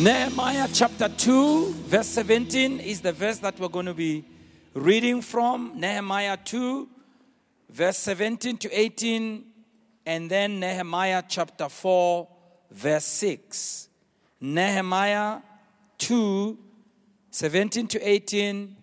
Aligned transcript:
Nehemiah 0.00 0.66
chapter 0.72 1.10
2, 1.10 1.74
verse 1.74 2.06
17 2.06 2.80
is 2.80 3.02
the 3.02 3.12
verse 3.12 3.36
that 3.40 3.60
we're 3.60 3.68
going 3.68 3.84
to 3.84 3.92
be 3.92 4.24
reading 4.72 5.20
from. 5.20 5.72
Nehemiah 5.78 6.38
2, 6.42 6.88
verse 7.68 7.98
17 7.98 8.56
to 8.56 8.70
18, 8.80 9.44
and 10.06 10.30
then 10.30 10.58
Nehemiah 10.58 11.22
chapter 11.28 11.68
4, 11.68 12.26
verse 12.70 13.04
6. 13.04 13.90
Nehemiah 14.40 15.40
2, 15.98 16.56
17 17.30 17.86
to 17.88 18.08
18, 18.08 18.76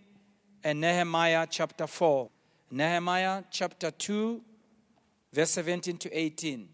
and 0.64 0.82
Nehemiah 0.82 1.48
chapter 1.50 1.88
4. 1.88 2.30
Nehemiah 2.70 3.42
chapter 3.50 3.90
2, 3.90 4.40
verse 5.34 5.50
17 5.50 5.98
to 5.98 6.16
18. 6.16 6.70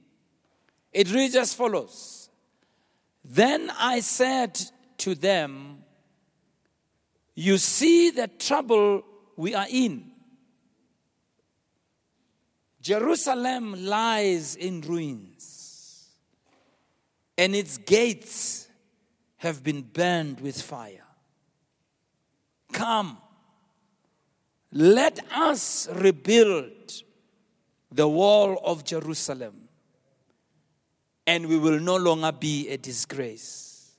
It 0.91 1.13
reads 1.13 1.37
as 1.37 1.53
follows 1.53 2.22
Then 3.23 3.71
I 3.79 4.01
said 4.01 4.59
to 4.99 5.15
them, 5.15 5.83
You 7.35 7.57
see 7.57 8.09
the 8.09 8.27
trouble 8.27 9.03
we 9.35 9.55
are 9.55 9.67
in. 9.69 10.11
Jerusalem 12.81 13.85
lies 13.85 14.55
in 14.57 14.81
ruins, 14.81 16.09
and 17.37 17.55
its 17.55 17.77
gates 17.77 18.67
have 19.37 19.63
been 19.63 19.81
burned 19.81 20.41
with 20.41 20.61
fire. 20.61 21.05
Come, 22.73 23.17
let 24.73 25.19
us 25.31 25.87
rebuild 25.93 27.03
the 27.89 28.07
wall 28.07 28.59
of 28.65 28.83
Jerusalem, 28.83 29.62
and 31.25 31.47
we 31.47 31.57
will 31.57 31.79
no 31.79 31.95
longer 31.95 32.31
be 32.31 32.69
a 32.69 32.77
disgrace. 32.77 33.91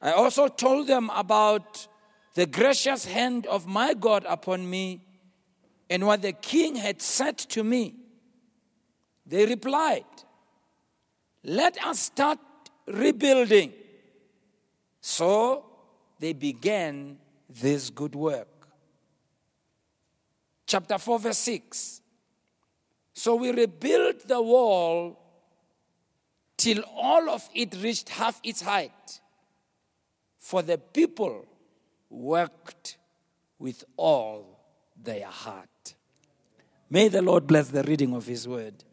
I 0.00 0.12
also 0.12 0.48
told 0.48 0.86
them 0.86 1.10
about 1.14 1.86
the 2.34 2.46
gracious 2.46 3.04
hand 3.04 3.46
of 3.46 3.66
my 3.66 3.94
God 3.94 4.26
upon 4.28 4.68
me 4.68 5.00
and 5.88 6.06
what 6.06 6.22
the 6.22 6.32
king 6.32 6.76
had 6.76 7.00
said 7.00 7.38
to 7.38 7.64
me. 7.64 7.94
They 9.26 9.46
replied, 9.46 10.04
Let 11.42 11.82
us 11.84 12.00
start 12.00 12.38
rebuilding. 12.86 13.72
So 15.00 15.64
they 16.18 16.32
began 16.32 17.18
this 17.48 17.90
good 17.90 18.14
work. 18.14 18.48
Chapter 20.66 20.98
4, 20.98 21.18
verse 21.18 21.38
6. 21.38 22.00
So 23.12 23.36
we 23.36 23.52
rebuilt 23.52 24.26
the 24.26 24.42
wall 24.42 25.23
till 26.56 26.82
all 26.94 27.28
of 27.28 27.48
it 27.54 27.74
reached 27.82 28.08
half 28.10 28.40
its 28.42 28.62
height, 28.62 29.20
for 30.38 30.62
the 30.62 30.78
people 30.78 31.46
worked 32.10 32.96
with 33.58 33.84
all 33.96 34.60
their 35.02 35.26
heart. 35.26 35.94
May 36.90 37.08
the 37.08 37.22
Lord 37.22 37.46
bless 37.46 37.68
the 37.68 37.82
reading 37.82 38.14
of 38.14 38.26
His 38.26 38.46
word. 38.46 38.84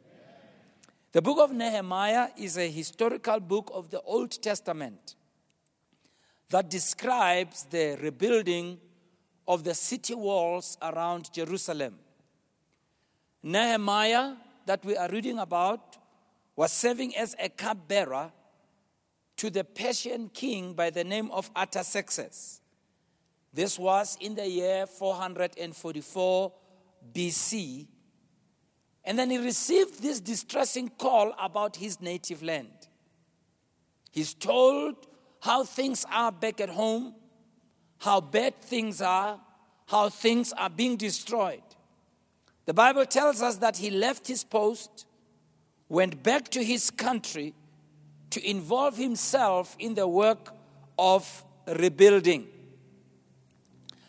The 1.12 1.22
book 1.22 1.40
of 1.40 1.52
Nehemiah 1.52 2.30
is 2.38 2.58
a 2.58 2.70
historical 2.70 3.40
book 3.40 3.70
of 3.74 3.90
the 3.90 4.02
Old 4.02 4.42
Testament 4.42 5.16
that 6.50 6.70
describes 6.70 7.66
the 7.66 7.98
rebuilding 8.02 8.80
of 9.48 9.64
the 9.64 9.74
city 9.74 10.16
walls 10.16 10.78
around 10.82 11.32
Jerusalem. 11.34 11.96
Nehemiah, 13.44 14.36
that 14.66 14.86
we 14.86 14.96
are 14.96 15.10
reading 15.10 15.40
about, 15.40 15.98
was 16.62 16.72
serving 16.72 17.18
as 17.18 17.36
a 17.40 17.50
cupbearer 17.50 18.32
to 19.36 19.50
the 19.50 19.64
Persian 19.64 20.30
king 20.30 20.74
by 20.74 20.92
the 20.92 21.04
name 21.04 21.32
of 21.32 21.50
Artaxerxes. 21.56 22.62
This 23.52 23.80
was 23.80 24.16
in 24.22 24.36
the 24.36 24.48
year 24.48 24.86
444 24.86 26.54
BC. 27.16 27.88
And 29.04 29.18
then 29.18 29.32
he 29.32 29.40
received 29.40 30.04
this 30.04 30.20
distressing 30.20 30.90
call 30.90 31.34
about 31.42 31.78
his 31.78 32.00
native 32.00 32.44
land. 32.44 32.88
He's 34.12 34.36
told 34.36 35.08
how 35.40 35.64
things 35.64 36.06
are 36.12 36.32
back 36.32 36.62
at 36.62 36.70
home, 36.70 37.16
how 37.98 38.22
bad 38.22 38.62
things 38.62 39.02
are, 39.02 39.40
how 39.88 40.10
things 40.10 40.54
are 40.54 40.70
being 40.70 40.96
destroyed. 40.96 41.64
The 42.66 42.76
Bible 42.76 43.08
tells 43.08 43.42
us 43.42 43.56
that 43.56 43.78
he 43.78 43.90
left 43.90 44.28
his 44.28 44.44
post, 44.44 45.08
went 45.92 46.24
back 46.24 46.48
to 46.48 46.64
his 46.64 46.90
country 46.90 47.54
to 48.30 48.50
involve 48.50 48.96
himself 48.96 49.76
in 49.78 49.94
the 49.94 50.08
work 50.08 50.54
of 50.98 51.44
rebuilding. 51.68 52.48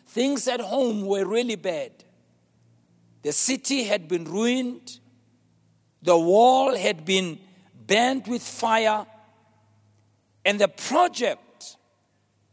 Things 0.07 0.47
at 0.47 0.61
home 0.61 1.05
were 1.05 1.25
really 1.25 1.57
bad. 1.57 1.91
The 3.21 3.33
city 3.33 3.83
had 3.83 4.07
been 4.07 4.23
ruined, 4.23 4.99
the 6.01 6.17
wall 6.17 6.73
had 6.73 7.03
been 7.03 7.37
burnt 7.85 8.29
with 8.29 8.43
fire, 8.43 9.05
and 10.45 10.61
the 10.61 10.69
project 10.69 11.75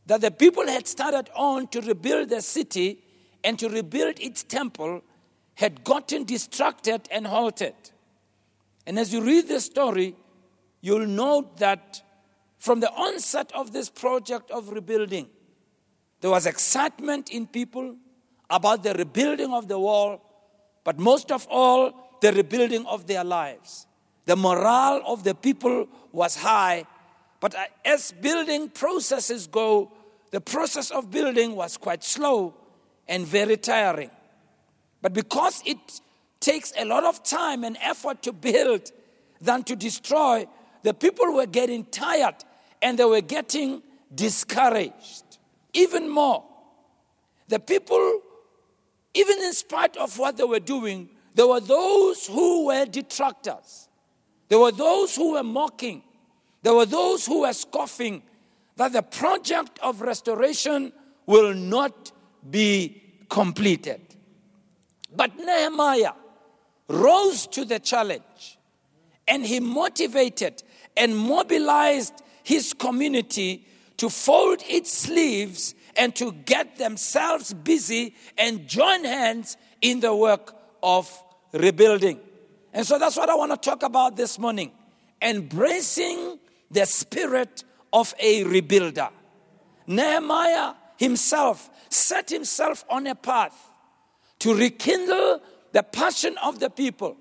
that 0.07 0.23
the 0.23 0.33
people 0.33 0.67
had 0.67 0.89
started 0.89 1.31
on 1.37 1.69
to 1.69 1.81
rebuild 1.83 2.31
the 2.31 2.43
city 2.43 3.05
and 3.45 3.57
to 3.61 3.69
rebuild 3.69 4.19
its 4.19 4.43
temple 4.43 5.03
had 5.55 5.85
gotten 5.85 6.25
distracted 6.25 7.03
and 7.13 7.29
halted. 7.29 7.75
And 8.87 8.99
as 8.99 9.13
you 9.13 9.23
read 9.23 9.49
the 9.49 9.61
story, 9.61 10.17
you'll 10.81 11.07
note 11.07 11.59
that 11.59 12.03
from 12.59 12.81
the 12.81 12.91
onset 12.91 13.51
of 13.55 13.73
this 13.73 13.89
project 13.89 14.51
of 14.51 14.71
rebuilding, 14.71 15.29
there 16.21 16.31
was 16.31 16.47
excitement 16.47 17.31
in 17.31 17.47
people 17.47 17.97
about 18.51 18.83
the 18.83 18.93
rebuilding 18.95 19.53
of 19.53 19.69
the 19.69 19.79
wall, 19.79 20.21
but 20.85 20.99
most 20.99 21.31
of 21.33 21.47
all, 21.51 22.19
the 22.21 22.33
rebuilding 22.33 22.85
of 22.87 23.07
their 23.07 23.25
lives. 23.25 23.87
The 24.27 24.37
morale 24.37 25.03
of 25.07 25.25
the 25.25 25.35
people 25.35 25.89
was 26.13 26.37
high, 26.37 26.85
but 27.41 27.55
as 27.85 28.13
building 28.13 28.69
processes 28.69 29.47
go, 29.47 29.93
the 30.31 30.41
process 30.41 30.91
of 30.91 31.11
building 31.11 31.57
was 31.57 31.77
quite 31.77 32.05
slow 32.05 32.55
and 33.09 33.27
very 33.27 33.57
tiring. 33.57 34.11
But 35.01 35.15
because 35.15 35.63
it 35.65 35.79
takes 36.41 36.73
a 36.79 36.85
lot 36.85 37.05
of 37.05 37.23
time 37.23 37.65
and 37.65 37.77
effort 37.81 38.23
to 38.23 38.33
build 38.33 38.91
than 39.41 39.63
to 39.65 39.77
destroy, 39.77 40.47
the 40.83 40.95
people 40.95 41.33
were 41.35 41.47
getting 41.47 41.85
tired 41.85 42.37
and 42.83 42.99
they 42.99 43.05
were 43.05 43.21
getting 43.21 43.83
discouraged. 44.15 45.39
Even 45.73 46.09
more, 46.09 46.45
the 47.49 47.59
people, 47.59 48.23
even 49.15 49.39
in 49.43 49.53
spite 49.53 49.97
of 49.97 50.19
what 50.19 50.37
they 50.37 50.45
were 50.45 50.61
doing, 50.61 51.11
there 51.35 51.47
were 51.47 51.61
those 51.61 52.27
who 52.27 52.67
were 52.67 52.87
detractors. 52.87 53.89
There 54.49 54.59
were 54.59 54.73
those 54.73 55.15
who 55.15 55.33
were 55.33 55.45
mocking. 55.45 56.03
There 56.63 56.75
were 56.75 56.87
those 56.87 57.25
who 57.27 57.43
were 57.43 57.53
scoffing 57.53 58.23
that 58.77 58.93
the 58.93 59.03
project 59.03 59.79
of 59.83 60.01
restoration 60.01 60.93
will 61.27 61.55
not 61.55 62.13
be 62.51 63.03
completed. 63.29 64.01
But 65.15 65.37
Nehemiah 65.37 66.13
rose 66.91 67.47
to 67.47 67.65
the 67.65 67.79
challenge 67.79 68.59
and 69.29 69.47
he 69.47 69.61
motivated 69.61 70.63
and 70.97 71.17
mobilized 71.17 72.15
his 72.43 72.75
community 72.75 73.65
to 73.97 74.11
fold 74.11 74.61
its 74.69 74.93
sleeves 74.93 75.75
and 75.97 76.15
to 76.17 76.33
get 76.33 76.77
themselves 76.77 77.53
busy 77.53 78.15
and 78.37 78.67
join 78.67 79.05
hands 79.05 79.57
in 79.81 80.01
the 80.01 80.15
work 80.15 80.55
of 80.83 81.11
rebuilding. 81.53 82.19
And 82.73 82.87
so 82.87 82.99
that's 82.99 83.17
what 83.17 83.29
I 83.29 83.35
want 83.35 83.53
to 83.53 83.57
talk 83.57 83.83
about 83.83 84.17
this 84.17 84.39
morning 84.39 84.73
embracing 85.23 86.39
the 86.71 86.87
spirit 86.87 87.65
of 87.93 88.15
a 88.19 88.45
rebuilder. 88.45 89.11
Nehemiah 89.87 90.75
himself 90.97 91.69
set 91.89 92.31
himself 92.31 92.85
on 92.89 93.07
a 93.07 93.15
path 93.15 93.55
to 94.39 94.55
rekindle 94.55 95.43
the 95.73 95.83
passion 95.83 96.37
of 96.43 96.59
the 96.59 96.71
people, 96.71 97.17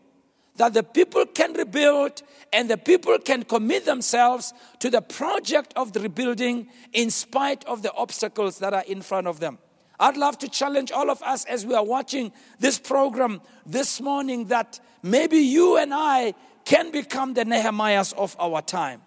that 0.55 0.73
the 0.73 0.83
people 0.83 1.25
can 1.25 1.53
rebuild 1.53 2.21
and 2.51 2.69
the 2.69 2.77
people 2.77 3.17
can 3.19 3.43
commit 3.43 3.85
themselves 3.85 4.53
to 4.79 4.89
the 4.89 5.01
project 5.01 5.73
of 5.75 5.93
the 5.93 5.99
rebuilding 5.99 6.67
in 6.93 7.09
spite 7.09 7.63
of 7.65 7.81
the 7.81 7.93
obstacles 7.93 8.59
that 8.59 8.73
are 8.73 8.83
in 8.87 9.01
front 9.01 9.27
of 9.27 9.39
them. 9.39 9.57
I'd 9.99 10.17
love 10.17 10.37
to 10.39 10.47
challenge 10.47 10.91
all 10.91 11.09
of 11.09 11.21
us 11.23 11.45
as 11.45 11.65
we 11.65 11.73
are 11.75 11.83
watching 11.83 12.31
this 12.59 12.79
program 12.79 13.41
this 13.65 13.99
morning 13.99 14.45
that 14.45 14.79
maybe 15.03 15.37
you 15.37 15.77
and 15.77 15.93
I 15.93 16.33
can 16.63 16.91
become 16.91 17.33
the 17.33 17.43
Nehemiahs 17.43 18.13
of 18.13 18.35
our 18.39 18.61
time. 18.61 19.01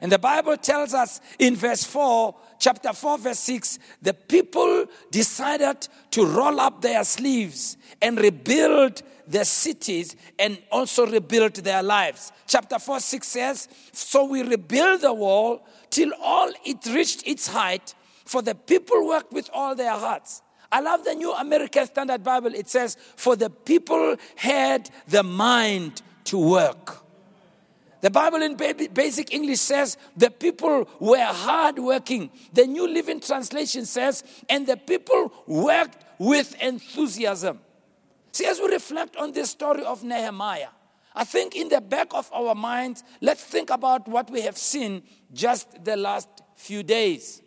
And 0.00 0.12
the 0.12 0.18
Bible 0.18 0.56
tells 0.56 0.94
us 0.94 1.20
in 1.38 1.56
verse 1.56 1.84
4, 1.84 2.34
chapter 2.58 2.92
4, 2.92 3.18
verse 3.18 3.38
6, 3.40 3.78
the 4.02 4.14
people 4.14 4.86
decided 5.10 5.88
to 6.10 6.26
roll 6.26 6.60
up 6.60 6.80
their 6.80 7.04
sleeves 7.04 7.76
and 8.00 8.18
rebuild 8.18 9.02
their 9.26 9.44
cities 9.44 10.16
and 10.38 10.58
also 10.70 11.06
rebuild 11.06 11.54
their 11.56 11.82
lives. 11.82 12.32
Chapter 12.46 12.78
4 12.78 13.00
6 13.00 13.26
says, 13.26 13.68
So 13.92 14.24
we 14.24 14.42
rebuild 14.42 15.02
the 15.02 15.12
wall 15.12 15.66
till 15.90 16.12
all 16.22 16.50
it 16.64 16.84
reached 16.86 17.26
its 17.26 17.46
height, 17.48 17.94
for 18.24 18.42
the 18.42 18.54
people 18.54 19.06
worked 19.06 19.32
with 19.32 19.50
all 19.52 19.74
their 19.74 19.92
hearts. 19.92 20.42
I 20.70 20.80
love 20.80 21.04
the 21.04 21.14
New 21.14 21.32
American 21.32 21.86
Standard 21.86 22.22
Bible. 22.22 22.54
It 22.54 22.68
says, 22.68 22.96
For 23.16 23.36
the 23.36 23.50
people 23.50 24.16
had 24.36 24.90
the 25.06 25.22
mind 25.22 26.02
to 26.24 26.38
work. 26.38 27.07
The 28.00 28.10
Bible 28.10 28.42
in 28.42 28.54
basic 28.56 29.34
English 29.34 29.60
says 29.60 29.96
the 30.16 30.30
people 30.30 30.88
were 31.00 31.24
hardworking. 31.24 32.30
The 32.52 32.66
New 32.66 32.86
Living 32.86 33.20
Translation 33.20 33.86
says, 33.86 34.22
and 34.48 34.66
the 34.66 34.76
people 34.76 35.32
worked 35.46 36.04
with 36.18 36.54
enthusiasm. 36.62 37.60
See, 38.30 38.46
as 38.46 38.60
we 38.60 38.68
reflect 38.68 39.16
on 39.16 39.32
this 39.32 39.50
story 39.50 39.84
of 39.84 40.04
Nehemiah, 40.04 40.68
I 41.14 41.24
think 41.24 41.56
in 41.56 41.68
the 41.68 41.80
back 41.80 42.14
of 42.14 42.30
our 42.32 42.54
minds, 42.54 43.02
let's 43.20 43.42
think 43.42 43.70
about 43.70 44.06
what 44.06 44.30
we 44.30 44.42
have 44.42 44.56
seen 44.56 45.02
just 45.32 45.84
the 45.84 45.96
last 45.96 46.28
few 46.54 46.84
days. 46.84 47.42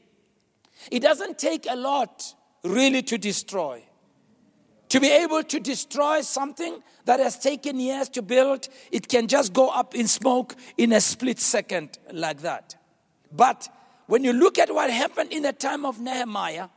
It 0.92 1.02
doesn't 1.02 1.38
take 1.38 1.66
a 1.70 1.76
lot 1.76 2.34
really 2.64 3.02
to 3.04 3.18
destroy. 3.18 3.84
To 4.92 5.00
be 5.00 5.10
able 5.10 5.42
to 5.42 5.60
destroy 5.62 6.20
something 6.20 6.84
that 7.06 7.22
has 7.22 7.40
taken 7.40 7.80
years 7.80 8.10
to 8.10 8.22
build, 8.22 8.68
it 8.92 9.08
can 9.08 9.30
just 9.30 9.54
go 9.54 9.70
up 9.70 9.96
in 9.96 10.06
smoke 10.06 10.54
in 10.78 10.92
a 10.92 11.00
split 11.00 11.40
second 11.40 11.98
like 12.12 12.42
that. 12.42 12.76
But 13.32 13.70
when 14.08 14.26
you 14.26 14.34
look 14.34 14.60
at 14.60 14.76
what 14.76 14.90
happened 14.90 15.32
in 15.32 15.44
the 15.44 15.54
time 15.54 15.86
of 15.86 16.02
Nehemiah, 16.02 16.68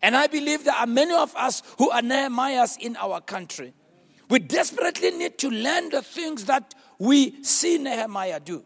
and 0.00 0.16
I 0.16 0.28
believe 0.28 0.64
there 0.64 0.76
are 0.76 0.86
many 0.86 1.12
of 1.12 1.36
us 1.36 1.62
who 1.76 1.90
are 1.90 2.00
Nehemiahs 2.00 2.78
in 2.78 2.96
our 2.96 3.20
country, 3.20 3.74
we 4.30 4.38
desperately 4.38 5.10
need 5.10 5.36
to 5.36 5.50
learn 5.50 5.90
the 5.90 6.00
things 6.00 6.46
that 6.46 6.74
we 6.98 7.44
see 7.44 7.76
Nehemiah 7.76 8.40
do. 8.40 8.64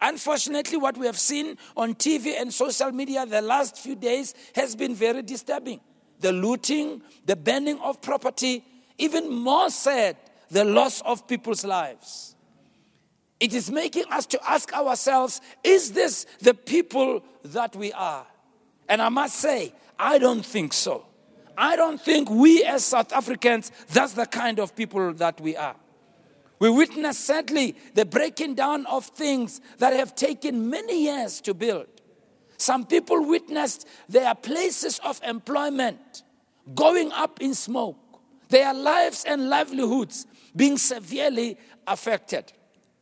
Unfortunately, 0.00 0.76
what 0.76 0.96
we 0.96 1.06
have 1.06 1.18
seen 1.18 1.58
on 1.76 1.96
TV 1.96 2.40
and 2.40 2.54
social 2.54 2.92
media 2.92 3.26
the 3.26 3.42
last 3.42 3.76
few 3.76 3.96
days 3.96 4.34
has 4.54 4.76
been 4.76 4.94
very 4.94 5.22
disturbing 5.22 5.80
the 6.20 6.32
looting, 6.32 7.02
the 7.24 7.36
burning 7.36 7.78
of 7.80 8.00
property, 8.00 8.64
even 8.98 9.32
more 9.32 9.70
sad, 9.70 10.16
the 10.50 10.64
loss 10.64 11.00
of 11.02 11.26
people's 11.26 11.64
lives. 11.64 12.34
It 13.38 13.52
is 13.52 13.70
making 13.70 14.04
us 14.10 14.26
to 14.26 14.48
ask 14.48 14.72
ourselves 14.72 15.40
is 15.62 15.92
this 15.92 16.26
the 16.40 16.54
people 16.54 17.22
that 17.44 17.76
we 17.76 17.92
are? 17.92 18.26
And 18.88 19.02
I 19.02 19.08
must 19.08 19.36
say, 19.36 19.74
I 19.98 20.18
don't 20.18 20.44
think 20.44 20.72
so. 20.72 21.04
I 21.58 21.76
don't 21.76 22.00
think 22.00 22.30
we 22.30 22.64
as 22.64 22.84
South 22.84 23.12
Africans, 23.12 23.72
that's 23.88 24.12
the 24.12 24.26
kind 24.26 24.58
of 24.58 24.76
people 24.76 25.12
that 25.14 25.40
we 25.40 25.56
are. 25.56 25.76
We 26.58 26.70
witness 26.70 27.18
sadly 27.18 27.76
the 27.94 28.04
breaking 28.04 28.54
down 28.54 28.86
of 28.86 29.06
things 29.06 29.60
that 29.78 29.92
have 29.92 30.14
taken 30.14 30.70
many 30.70 31.04
years 31.04 31.40
to 31.42 31.54
build. 31.54 31.86
Some 32.56 32.86
people 32.86 33.24
witnessed 33.26 33.86
their 34.08 34.34
places 34.34 34.98
of 35.00 35.20
employment 35.22 36.22
going 36.74 37.12
up 37.12 37.40
in 37.40 37.54
smoke, 37.54 37.98
their 38.48 38.72
lives 38.74 39.24
and 39.24 39.48
livelihoods 39.48 40.26
being 40.54 40.78
severely 40.78 41.58
affected. 41.86 42.52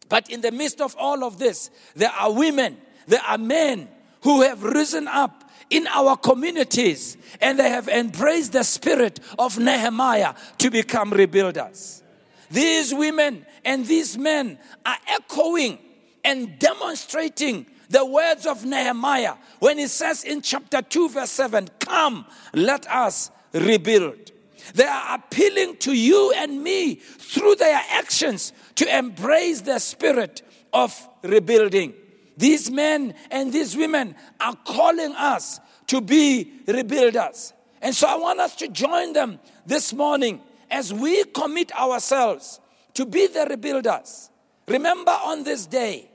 But 0.09 0.31
in 0.31 0.41
the 0.41 0.53
midst 0.53 0.81
of 0.81 0.95
all 0.99 1.25
of 1.25 1.39
this, 1.39 1.71
there 1.95 2.11
are 2.11 2.33
women, 2.33 2.77
there 3.07 3.23
are 3.27 3.39
men 3.39 3.89
who 4.23 4.43
have 4.43 4.63
risen 4.63 5.09
up 5.09 5.51
in 5.71 5.87
our 5.89 6.17
communities 6.17 7.17
and 7.41 7.59
they 7.59 7.69
have 7.69 7.89
embraced 7.89 8.53
the 8.53 8.65
spirit 8.65 9.21
of 9.39 9.59
Nehemiah 9.59 10.35
to 10.59 10.71
become 10.71 11.11
rebuilders. 11.11 12.03
These 12.51 12.95
women 12.95 13.47
and 13.65 13.87
these 13.87 14.19
men 14.19 14.59
are 14.85 14.99
echoing 15.09 15.79
and 16.23 16.59
demonstrating 16.59 17.67
the 17.89 18.05
words 18.05 18.47
of 18.47 18.65
Nehemiah 18.65 19.35
when 19.59 19.79
he 19.79 19.87
says 19.87 20.25
in 20.25 20.43
chapter 20.43 20.83
2, 20.83 21.11
verse 21.11 21.31
7, 21.31 21.69
Come, 21.81 22.27
let 22.53 22.89
us 22.91 23.31
rebuild. 23.53 24.33
They 24.75 24.85
are 24.85 25.17
appealing 25.17 25.77
to 25.79 25.93
you 25.93 26.33
and 26.37 26.63
me 26.63 26.95
through 26.95 27.57
their 27.57 27.83
actions 27.91 28.53
to 28.77 28.97
embrace 28.97 29.61
the 29.61 29.79
spirit 29.79 30.43
of 30.73 31.09
rebuilding. 31.23 31.95
These 32.37 32.71
men 32.71 33.15
and 33.31 33.53
these 33.53 33.77
women 33.77 34.17
are 34.41 34.57
calling 34.65 35.13
us 35.13 35.61
to 35.89 36.01
be 36.01 36.63
rebuilders. 36.67 37.53
And 37.83 37.95
so 37.95 38.09
I 38.09 38.17
want 38.17 38.41
us 38.41 38.57
to 38.57 38.69
join 38.69 39.13
them 39.13 39.39
this 39.67 39.93
morning 39.93 40.41
as 40.71 40.93
we 40.93 41.25
commit 41.25 41.73
ourselves 41.77 42.61
to 42.95 43.05
be 43.05 43.27
the 43.27 43.41
rebuilders. 43.41 44.31
Remember, 44.67 45.11
on 45.11 45.45
this 45.45 45.67
day, 45.67 46.11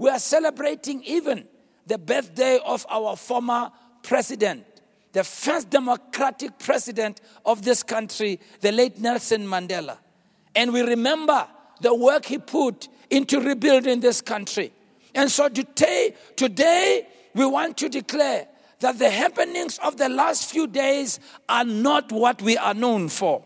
we 0.00 0.08
are 0.08 0.18
celebrating 0.18 1.02
even 1.04 1.46
the 1.86 1.98
birthday 1.98 2.58
of 2.64 2.86
our 2.88 3.14
former 3.16 3.70
president, 4.02 4.64
the 5.12 5.22
first 5.22 5.68
democratic 5.68 6.58
president 6.58 7.20
of 7.44 7.62
this 7.62 7.82
country, 7.82 8.40
the 8.62 8.72
late 8.72 8.98
Nelson 8.98 9.46
Mandela. 9.46 9.98
And 10.54 10.72
we 10.72 10.80
remember 10.80 11.46
the 11.82 11.94
work 11.94 12.24
he 12.24 12.38
put 12.38 12.88
into 13.10 13.42
rebuilding 13.42 14.00
this 14.00 14.22
country. 14.22 14.72
And 15.14 15.30
so 15.30 15.50
today, 15.50 16.14
today 16.34 17.06
we 17.34 17.44
want 17.44 17.76
to 17.76 17.90
declare 17.90 18.48
that 18.78 18.98
the 18.98 19.10
happenings 19.10 19.78
of 19.80 19.98
the 19.98 20.08
last 20.08 20.50
few 20.50 20.66
days 20.66 21.20
are 21.46 21.64
not 21.64 22.10
what 22.10 22.40
we 22.40 22.56
are 22.56 22.72
known 22.72 23.10
for. 23.10 23.44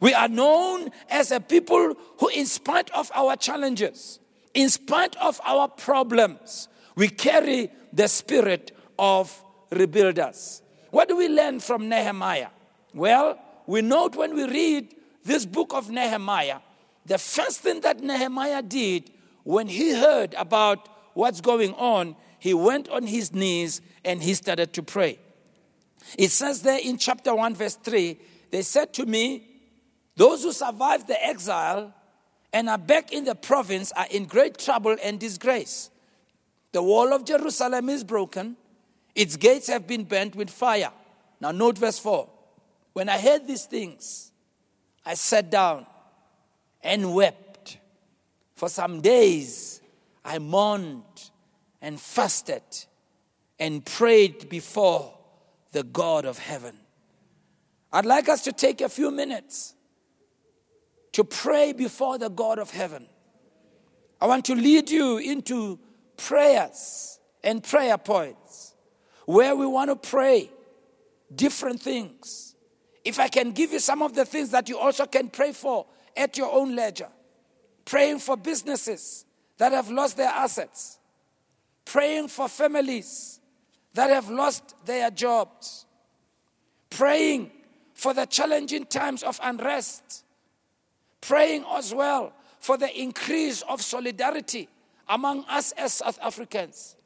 We 0.00 0.12
are 0.12 0.28
known 0.28 0.90
as 1.08 1.30
a 1.30 1.40
people 1.40 1.94
who, 2.18 2.28
in 2.28 2.44
spite 2.44 2.90
of 2.90 3.10
our 3.14 3.34
challenges, 3.36 4.20
in 4.54 4.68
spite 4.68 5.16
of 5.16 5.40
our 5.44 5.68
problems, 5.68 6.68
we 6.94 7.08
carry 7.08 7.70
the 7.92 8.08
spirit 8.08 8.72
of 8.98 9.44
rebuilders. 9.70 10.62
What 10.90 11.08
do 11.08 11.16
we 11.16 11.28
learn 11.28 11.60
from 11.60 11.88
Nehemiah? 11.88 12.48
Well, 12.92 13.38
we 13.66 13.82
note 13.82 14.16
when 14.16 14.34
we 14.34 14.44
read 14.44 14.94
this 15.24 15.46
book 15.46 15.72
of 15.72 15.90
Nehemiah, 15.90 16.58
the 17.06 17.18
first 17.18 17.60
thing 17.60 17.80
that 17.80 18.00
Nehemiah 18.00 18.62
did 18.62 19.10
when 19.44 19.68
he 19.68 19.94
heard 19.94 20.34
about 20.34 20.88
what's 21.14 21.40
going 21.40 21.72
on, 21.74 22.16
he 22.38 22.54
went 22.54 22.88
on 22.88 23.06
his 23.06 23.32
knees 23.32 23.80
and 24.04 24.22
he 24.22 24.34
started 24.34 24.72
to 24.74 24.82
pray. 24.82 25.18
It 26.18 26.30
says 26.30 26.62
there 26.62 26.78
in 26.82 26.98
chapter 26.98 27.34
1, 27.34 27.54
verse 27.54 27.76
3 27.76 28.18
they 28.50 28.62
said 28.62 28.92
to 28.94 29.06
me, 29.06 29.46
Those 30.16 30.42
who 30.42 30.52
survived 30.52 31.06
the 31.06 31.24
exile 31.24 31.94
and 32.52 32.68
are 32.68 32.78
back 32.78 33.12
in 33.12 33.24
the 33.24 33.34
province 33.34 33.92
are 33.92 34.06
in 34.10 34.24
great 34.24 34.58
trouble 34.58 34.96
and 35.02 35.18
disgrace. 35.18 35.90
The 36.72 36.82
wall 36.82 37.12
of 37.12 37.24
Jerusalem 37.24 37.88
is 37.88 38.04
broken, 38.04 38.56
its 39.14 39.36
gates 39.36 39.68
have 39.68 39.86
been 39.86 40.04
burnt 40.04 40.36
with 40.36 40.50
fire. 40.50 40.92
Now, 41.40 41.52
note 41.52 41.78
verse 41.78 41.98
4. 41.98 42.28
When 42.92 43.08
I 43.08 43.18
heard 43.18 43.46
these 43.46 43.64
things, 43.64 44.30
I 45.04 45.14
sat 45.14 45.50
down 45.50 45.86
and 46.82 47.14
wept. 47.14 47.78
For 48.54 48.68
some 48.68 49.00
days, 49.00 49.80
I 50.24 50.38
mourned 50.38 51.30
and 51.80 52.00
fasted 52.00 52.62
and 53.58 53.84
prayed 53.84 54.48
before 54.48 55.16
the 55.72 55.82
God 55.82 56.24
of 56.24 56.38
heaven. 56.38 56.76
I'd 57.92 58.06
like 58.06 58.28
us 58.28 58.42
to 58.42 58.52
take 58.52 58.80
a 58.80 58.88
few 58.88 59.10
minutes 59.10 59.74
to 61.12 61.24
pray 61.24 61.72
before 61.72 62.18
the 62.18 62.28
God 62.28 62.58
of 62.58 62.70
heaven. 62.70 63.06
I 64.20 64.26
want 64.26 64.44
to 64.46 64.54
lead 64.54 64.90
you 64.90 65.18
into 65.18 65.78
prayers 66.16 67.18
and 67.42 67.62
prayer 67.62 67.96
points 67.98 68.74
where 69.24 69.56
we 69.56 69.66
want 69.66 69.90
to 69.90 69.96
pray 69.96 70.50
different 71.34 71.80
things. 71.80 72.54
If 73.04 73.18
I 73.18 73.28
can 73.28 73.52
give 73.52 73.72
you 73.72 73.78
some 73.78 74.02
of 74.02 74.14
the 74.14 74.24
things 74.24 74.50
that 74.50 74.68
you 74.68 74.78
also 74.78 75.06
can 75.06 75.28
pray 75.28 75.52
for 75.52 75.86
at 76.16 76.36
your 76.36 76.52
own 76.52 76.76
leisure, 76.76 77.08
praying 77.84 78.18
for 78.18 78.36
businesses 78.36 79.24
that 79.56 79.72
have 79.72 79.90
lost 79.90 80.16
their 80.16 80.28
assets, 80.28 80.98
praying 81.84 82.28
for 82.28 82.48
families 82.48 83.40
that 83.94 84.10
have 84.10 84.28
lost 84.28 84.74
their 84.84 85.10
jobs, 85.10 85.86
praying 86.90 87.50
for 87.94 88.12
the 88.12 88.26
challenging 88.26 88.84
times 88.84 89.22
of 89.22 89.40
unrest 89.42 90.24
praying 91.20 91.64
as 91.72 91.94
well 91.94 92.32
for 92.58 92.76
the 92.76 93.00
increase 93.00 93.62
of 93.62 93.82
solidarity 93.82 94.68
among 95.08 95.44
us 95.48 95.72
as 95.72 95.94
South 95.94 96.18
Africans. 96.22 96.96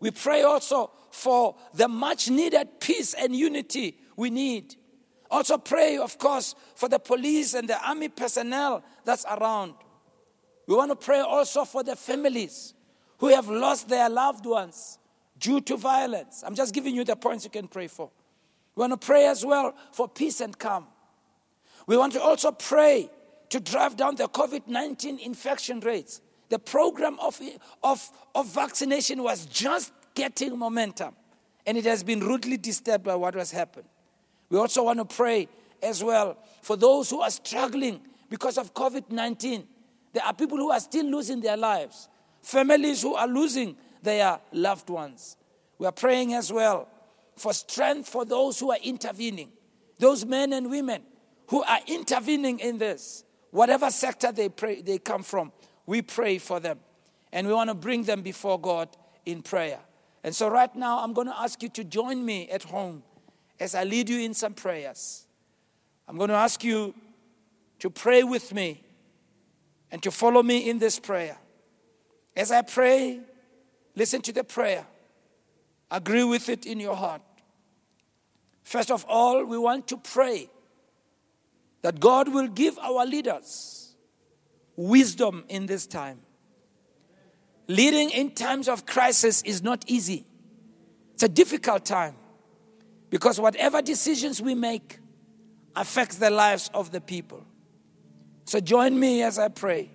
We 0.00 0.10
pray 0.10 0.42
also 0.42 0.90
for 1.10 1.56
the 1.74 1.88
much 1.88 2.30
needed 2.30 2.80
peace 2.80 3.14
and 3.14 3.34
unity 3.34 3.98
we 4.16 4.30
need. 4.30 4.76
Also, 5.30 5.58
pray, 5.58 5.98
of 5.98 6.18
course, 6.18 6.54
for 6.74 6.88
the 6.88 6.98
police 6.98 7.54
and 7.54 7.68
the 7.68 7.78
army 7.86 8.08
personnel 8.08 8.82
that's 9.04 9.26
around. 9.30 9.74
We 10.66 10.74
want 10.74 10.90
to 10.90 10.96
pray 10.96 11.20
also 11.20 11.64
for 11.64 11.82
the 11.82 11.96
families 11.96 12.74
who 13.18 13.28
have 13.28 13.48
lost 13.48 13.88
their 13.88 14.08
loved 14.08 14.46
ones 14.46 14.98
due 15.38 15.60
to 15.62 15.76
violence. 15.76 16.42
I'm 16.46 16.54
just 16.54 16.72
giving 16.72 16.94
you 16.94 17.04
the 17.04 17.16
points 17.16 17.44
you 17.44 17.50
can 17.50 17.68
pray 17.68 17.88
for. 17.88 18.10
We 18.74 18.80
want 18.82 18.98
to 18.98 19.06
pray 19.06 19.26
as 19.26 19.44
well 19.44 19.74
for 19.92 20.08
peace 20.08 20.40
and 20.40 20.56
calm. 20.56 20.86
We 21.86 21.96
want 21.96 22.12
to 22.14 22.22
also 22.22 22.52
pray 22.52 23.10
to 23.50 23.60
drive 23.60 23.96
down 23.96 24.16
the 24.16 24.28
COVID 24.28 24.66
19 24.66 25.18
infection 25.18 25.80
rates. 25.80 26.20
The 26.48 26.58
program 26.58 27.18
of, 27.20 27.40
of, 27.82 28.10
of 28.34 28.46
vaccination 28.46 29.22
was 29.22 29.46
just 29.46 29.92
getting 30.14 30.58
momentum, 30.58 31.14
and 31.66 31.76
it 31.76 31.84
has 31.84 32.02
been 32.02 32.20
rudely 32.20 32.56
disturbed 32.56 33.04
by 33.04 33.14
what 33.14 33.34
has 33.34 33.50
happened. 33.50 33.88
We 34.48 34.58
also 34.58 34.84
want 34.84 34.98
to 34.98 35.04
pray 35.04 35.48
as 35.82 36.02
well 36.02 36.38
for 36.62 36.76
those 36.76 37.10
who 37.10 37.20
are 37.20 37.30
struggling 37.30 38.00
because 38.30 38.58
of 38.58 38.74
COVID 38.74 39.10
19. 39.10 39.66
There 40.12 40.24
are 40.24 40.34
people 40.34 40.56
who 40.56 40.70
are 40.70 40.80
still 40.80 41.06
losing 41.06 41.40
their 41.40 41.56
lives, 41.56 42.08
families 42.42 43.02
who 43.02 43.14
are 43.14 43.28
losing 43.28 43.76
their 44.02 44.40
loved 44.52 44.88
ones. 44.88 45.36
We 45.78 45.86
are 45.86 45.92
praying 45.92 46.34
as 46.34 46.52
well 46.52 46.88
for 47.36 47.52
strength 47.52 48.08
for 48.08 48.24
those 48.24 48.58
who 48.58 48.70
are 48.70 48.78
intervening, 48.82 49.50
those 49.98 50.24
men 50.24 50.52
and 50.52 50.70
women 50.70 51.02
who 51.48 51.62
are 51.62 51.80
intervening 51.86 52.58
in 52.58 52.78
this, 52.78 53.24
whatever 53.50 53.90
sector 53.90 54.32
they, 54.32 54.48
pray, 54.48 54.82
they 54.82 54.98
come 54.98 55.22
from, 55.22 55.52
we 55.86 56.02
pray 56.02 56.38
for 56.38 56.60
them. 56.60 56.78
And 57.32 57.46
we 57.46 57.52
want 57.52 57.68
to 57.68 57.74
bring 57.74 58.04
them 58.04 58.22
before 58.22 58.60
God 58.60 58.88
in 59.26 59.42
prayer. 59.42 59.80
And 60.24 60.34
so, 60.34 60.48
right 60.48 60.74
now, 60.74 61.00
I'm 61.00 61.12
going 61.12 61.26
to 61.26 61.38
ask 61.38 61.62
you 61.62 61.68
to 61.70 61.84
join 61.84 62.24
me 62.24 62.48
at 62.50 62.64
home 62.64 63.02
as 63.60 63.74
I 63.74 63.84
lead 63.84 64.08
you 64.08 64.20
in 64.20 64.34
some 64.34 64.54
prayers. 64.54 65.26
I'm 66.06 66.16
going 66.16 66.30
to 66.30 66.36
ask 66.36 66.64
you 66.64 66.94
to 67.80 67.90
pray 67.90 68.22
with 68.22 68.54
me 68.54 68.82
and 69.90 70.02
to 70.02 70.10
follow 70.10 70.42
me 70.42 70.68
in 70.68 70.78
this 70.78 70.98
prayer. 70.98 71.36
As 72.36 72.50
I 72.50 72.62
pray, 72.62 73.20
listen 73.94 74.22
to 74.22 74.32
the 74.32 74.44
prayer, 74.44 74.86
agree 75.90 76.24
with 76.24 76.48
it 76.48 76.66
in 76.66 76.80
your 76.80 76.96
heart. 76.96 77.22
First 78.64 78.90
of 78.90 79.04
all, 79.08 79.44
we 79.44 79.58
want 79.58 79.88
to 79.88 79.96
pray 79.96 80.48
that 81.82 82.00
God 82.00 82.32
will 82.32 82.48
give 82.48 82.78
our 82.78 83.06
leaders 83.06 83.94
wisdom 84.76 85.44
in 85.48 85.66
this 85.66 85.86
time. 85.86 86.20
Leading 87.66 88.10
in 88.10 88.30
times 88.30 88.68
of 88.68 88.86
crisis 88.86 89.42
is 89.42 89.62
not 89.62 89.84
easy, 89.86 90.24
it's 91.14 91.22
a 91.22 91.28
difficult 91.28 91.84
time 91.84 92.16
because 93.10 93.40
whatever 93.40 93.82
decisions 93.82 94.40
we 94.40 94.54
make 94.54 94.98
affects 95.76 96.16
the 96.16 96.30
lives 96.30 96.70
of 96.74 96.90
the 96.90 97.00
people. 97.00 97.44
So 98.44 98.60
join 98.60 98.98
me 98.98 99.22
as 99.22 99.38
I 99.38 99.48
pray 99.48 99.90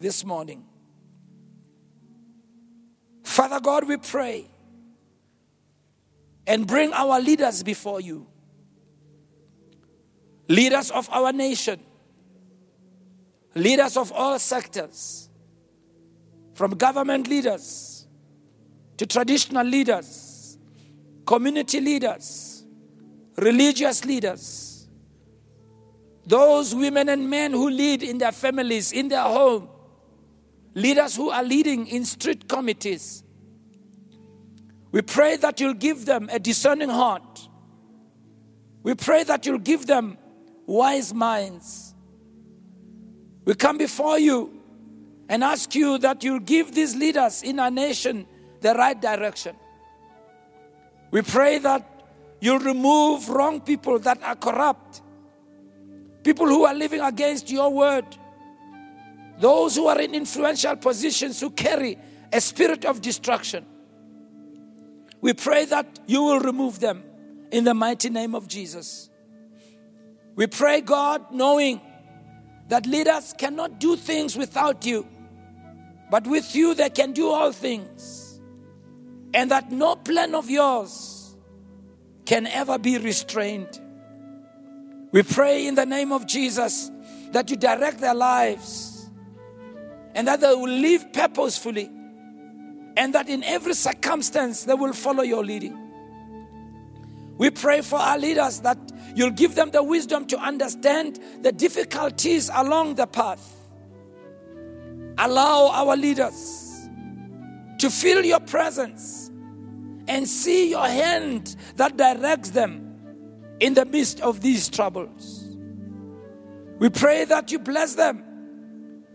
this 0.00 0.24
morning. 0.24 0.64
Father 3.22 3.60
God, 3.60 3.86
we 3.86 3.96
pray 3.96 4.46
and 6.46 6.66
bring 6.66 6.92
our 6.92 7.20
leaders 7.20 7.62
before 7.62 8.00
you. 8.00 8.26
Leaders 10.52 10.90
of 10.90 11.08
our 11.08 11.32
nation, 11.32 11.80
leaders 13.54 13.96
of 13.96 14.12
all 14.12 14.38
sectors, 14.38 15.30
from 16.52 16.72
government 16.72 17.26
leaders 17.26 18.06
to 18.98 19.06
traditional 19.06 19.66
leaders, 19.66 20.58
community 21.24 21.80
leaders, 21.80 22.66
religious 23.38 24.04
leaders, 24.04 24.88
those 26.26 26.74
women 26.74 27.08
and 27.08 27.30
men 27.30 27.52
who 27.52 27.70
lead 27.70 28.02
in 28.02 28.18
their 28.18 28.32
families, 28.32 28.92
in 28.92 29.08
their 29.08 29.22
home, 29.22 29.70
leaders 30.74 31.16
who 31.16 31.30
are 31.30 31.42
leading 31.42 31.86
in 31.86 32.04
street 32.04 32.46
committees. 32.46 33.24
We 34.90 35.00
pray 35.00 35.36
that 35.38 35.60
you'll 35.60 35.72
give 35.88 36.04
them 36.04 36.28
a 36.30 36.38
discerning 36.38 36.90
heart. 36.90 37.48
We 38.82 38.94
pray 38.94 39.24
that 39.24 39.46
you'll 39.46 39.58
give 39.58 39.86
them 39.86 40.18
wise 40.66 41.12
minds. 41.12 41.94
We 43.44 43.54
come 43.54 43.78
before 43.78 44.18
you 44.18 44.60
and 45.28 45.42
ask 45.42 45.74
you 45.74 45.98
that 45.98 46.22
you'll 46.22 46.40
give 46.40 46.74
these 46.74 46.94
leaders 46.94 47.42
in 47.42 47.58
our 47.58 47.70
nation 47.70 48.26
the 48.60 48.74
right 48.74 49.00
direction. 49.00 49.56
We 51.10 51.22
pray 51.22 51.58
that 51.58 51.88
you'll 52.40 52.60
remove 52.60 53.28
wrong 53.28 53.60
people 53.60 53.98
that 54.00 54.22
are 54.22 54.36
corrupt, 54.36 55.02
people 56.22 56.46
who 56.46 56.64
are 56.64 56.74
living 56.74 57.00
against 57.00 57.50
your 57.50 57.72
word, 57.72 58.04
those 59.38 59.76
who 59.76 59.86
are 59.86 60.00
in 60.00 60.14
influential 60.14 60.76
positions 60.76 61.40
who 61.40 61.50
carry 61.50 61.98
a 62.32 62.40
spirit 62.40 62.84
of 62.84 63.00
destruction. 63.00 63.66
We 65.20 65.34
pray 65.34 65.64
that 65.66 66.00
you 66.06 66.22
will 66.22 66.40
remove 66.40 66.80
them 66.80 67.04
in 67.50 67.64
the 67.64 67.74
mighty 67.74 68.10
name 68.10 68.34
of 68.34 68.48
Jesus. 68.48 69.08
We 70.34 70.46
pray, 70.46 70.80
God, 70.80 71.32
knowing 71.32 71.80
that 72.68 72.86
leaders 72.86 73.34
cannot 73.36 73.78
do 73.78 73.96
things 73.96 74.36
without 74.36 74.86
you, 74.86 75.06
but 76.10 76.26
with 76.26 76.54
you 76.54 76.74
they 76.74 76.90
can 76.90 77.12
do 77.12 77.28
all 77.28 77.52
things, 77.52 78.40
and 79.34 79.50
that 79.50 79.70
no 79.70 79.96
plan 79.96 80.34
of 80.34 80.48
yours 80.48 81.36
can 82.24 82.46
ever 82.46 82.78
be 82.78 82.98
restrained. 82.98 83.80
We 85.10 85.22
pray 85.22 85.66
in 85.66 85.74
the 85.74 85.84
name 85.84 86.12
of 86.12 86.26
Jesus 86.26 86.90
that 87.32 87.50
you 87.50 87.56
direct 87.56 87.98
their 87.98 88.14
lives 88.14 89.10
and 90.14 90.26
that 90.28 90.40
they 90.40 90.54
will 90.54 90.68
live 90.68 91.12
purposefully 91.12 91.90
and 92.96 93.14
that 93.14 93.28
in 93.28 93.42
every 93.44 93.74
circumstance 93.74 94.64
they 94.64 94.74
will 94.74 94.92
follow 94.92 95.22
your 95.22 95.44
leading. 95.44 95.81
We 97.38 97.50
pray 97.50 97.80
for 97.80 97.98
our 97.98 98.18
leaders 98.18 98.60
that 98.60 98.78
you'll 99.14 99.30
give 99.30 99.54
them 99.54 99.70
the 99.70 99.82
wisdom 99.82 100.26
to 100.26 100.38
understand 100.38 101.18
the 101.42 101.52
difficulties 101.52 102.50
along 102.54 102.96
the 102.96 103.06
path. 103.06 103.56
Allow 105.18 105.68
our 105.72 105.96
leaders 105.96 106.88
to 107.78 107.90
feel 107.90 108.24
your 108.24 108.40
presence 108.40 109.30
and 110.08 110.28
see 110.28 110.70
your 110.70 110.86
hand 110.86 111.56
that 111.76 111.96
directs 111.96 112.50
them 112.50 112.88
in 113.60 113.74
the 113.74 113.84
midst 113.84 114.20
of 114.20 114.40
these 114.40 114.68
troubles. 114.68 115.56
We 116.78 116.90
pray 116.90 117.24
that 117.26 117.52
you 117.52 117.58
bless 117.58 117.94
them 117.94 118.24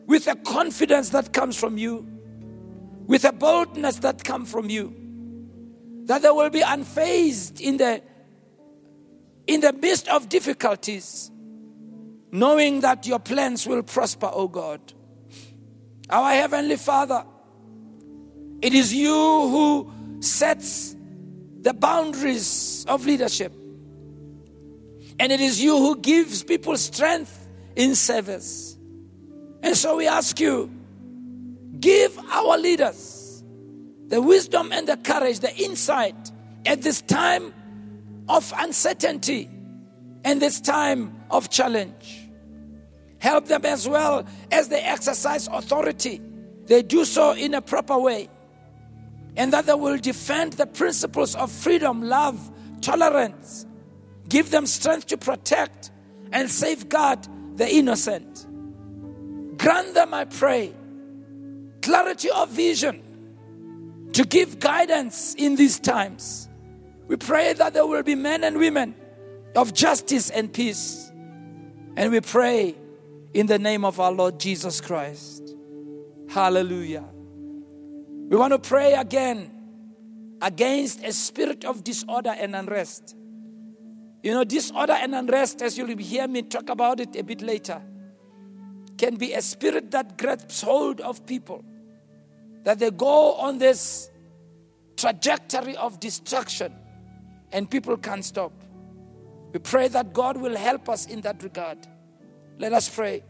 with 0.06 0.28
a 0.28 0.36
confidence 0.36 1.10
that 1.10 1.34
comes 1.34 1.58
from 1.58 1.78
you, 1.78 2.08
with 3.08 3.26
a 3.26 3.34
boldness 3.34 4.00
that 4.00 4.24
comes 4.24 4.50
from 4.50 4.70
you, 4.70 5.07
that 6.08 6.22
they 6.22 6.30
will 6.30 6.50
be 6.50 6.62
unfazed 6.62 7.62
in 7.62 7.78
the 7.78 8.02
in 9.46 9.62
the 9.62 9.72
midst 9.72 10.08
of 10.10 10.28
difficulties, 10.28 11.32
knowing 12.32 12.82
that 12.82 13.06
your 13.06 13.20
plans 13.20 13.66
will 13.66 13.84
prosper, 13.84 14.30
O 14.32 14.48
God. 14.48 14.82
Our 16.10 16.32
Heavenly 16.32 16.76
Father, 16.76 17.24
it 18.62 18.74
is 18.74 18.94
you 18.94 19.14
who 19.14 19.92
sets 20.20 20.96
the 21.62 21.74
boundaries 21.74 22.86
of 22.88 23.06
leadership. 23.06 23.54
And 25.20 25.32
it 25.32 25.40
is 25.40 25.62
you 25.62 25.78
who 25.78 25.98
gives 25.98 26.44
people 26.44 26.78
strength 26.78 27.48
in 27.76 27.96
service. 27.96 28.78
And 29.64 29.76
so 29.76 29.98
we 29.98 30.08
ask 30.08 30.40
you, 30.40 30.70
give 31.80 32.18
our 32.32 32.58
leaders 32.58 33.07
the 34.08 34.22
wisdom 34.22 34.72
and 34.72 34.88
the 34.88 34.98
courage, 34.98 35.40
the 35.40 35.56
insight 35.56 36.32
at 36.66 36.82
this 36.82 37.02
time 37.02 37.54
of 38.30 38.54
uncertainty 38.58 39.50
and 40.24 40.42
this 40.42 40.60
time 40.60 41.16
of 41.30 41.50
challenge. 41.50 42.30
Help 43.20 43.48
them 43.48 43.66
as 43.66 43.88
well 43.88 44.26
as 44.52 44.70
they 44.70 44.82
exercise 44.82 45.48
authority, 45.48 46.22
they 46.66 46.82
do 46.82 47.04
so 47.06 47.32
in 47.32 47.54
a 47.54 47.62
proper 47.62 47.98
way, 47.98 48.30
and 49.36 49.52
that 49.54 49.66
they 49.66 49.74
will 49.74 49.98
defend 49.98 50.54
the 50.54 50.66
principles 50.66 51.36
of 51.36 51.52
freedom, 51.52 52.02
love, 52.02 52.52
tolerance. 52.82 53.66
Give 54.30 54.50
them 54.52 54.66
strength 54.66 55.08
to 55.08 55.18
protect 55.18 55.92
and 56.32 56.50
safeguard 56.50 57.28
the 57.56 57.68
innocent. 57.70 58.46
Grant 59.58 59.94
them, 59.94 60.14
I 60.14 60.26
pray, 60.26 60.74
clarity 61.82 62.30
of 62.30 62.50
vision 62.50 63.02
to 64.18 64.26
give 64.26 64.60
guidance 64.60 65.36
in 65.36 65.56
these 65.56 65.80
times 65.80 66.50
we 67.08 67.18
pray 67.18 67.54
that 67.54 67.76
there 67.76 67.86
will 67.86 68.02
be 68.02 68.16
men 68.16 68.44
and 68.44 68.58
women 68.58 68.96
of 69.56 69.76
justice 69.76 70.32
and 70.32 70.52
peace. 70.52 71.12
And 71.96 72.12
we 72.12 72.22
pray 72.22 72.76
in 73.36 73.46
the 73.46 73.60
name 73.60 73.86
of 73.86 74.00
our 74.00 74.12
Lord 74.12 74.40
Jesus 74.40 74.82
Christ. 74.82 75.56
Hallelujah. 76.30 77.06
We 77.14 78.36
want 78.36 78.54
to 78.54 78.60
pray 78.60 78.94
again 78.94 79.52
against 80.42 81.04
a 81.04 81.14
spirit 81.14 81.64
of 81.64 81.84
disorder 81.84 82.36
and 82.38 82.56
unrest. 82.56 83.16
You 84.24 84.34
know, 84.34 84.44
disorder 84.44 84.94
and 84.94 85.14
unrest, 85.14 85.62
as 85.62 85.78
you'll 85.78 85.96
hear 85.96 86.28
me 86.28 86.42
talk 86.42 86.70
about 86.70 87.00
it 87.00 87.16
a 87.16 87.24
bit 87.24 87.44
later, 87.44 87.84
can 88.98 89.16
be 89.16 89.34
a 89.34 89.44
spirit 89.44 89.92
that 89.92 90.18
grabs 90.18 90.62
hold 90.64 91.02
of 91.02 91.24
people, 91.28 91.64
that 92.68 92.80
they 92.80 92.92
go 92.92 93.36
on 93.36 93.58
this 93.60 94.12
trajectory 94.98 95.78
of 95.78 96.02
destruction 96.02 96.76
and 97.54 97.72
people 97.72 97.96
can't 97.96 98.26
stop. 98.26 98.52
We 99.54 99.60
pray 99.60 99.88
that 99.88 100.12
God 100.12 100.36
will 100.36 100.58
help 100.58 100.90
us 100.90 101.06
in 101.06 101.22
that 101.22 101.42
regard. 101.44 101.78
Let 102.60 102.74
us 102.74 102.90
pray. 102.90 103.24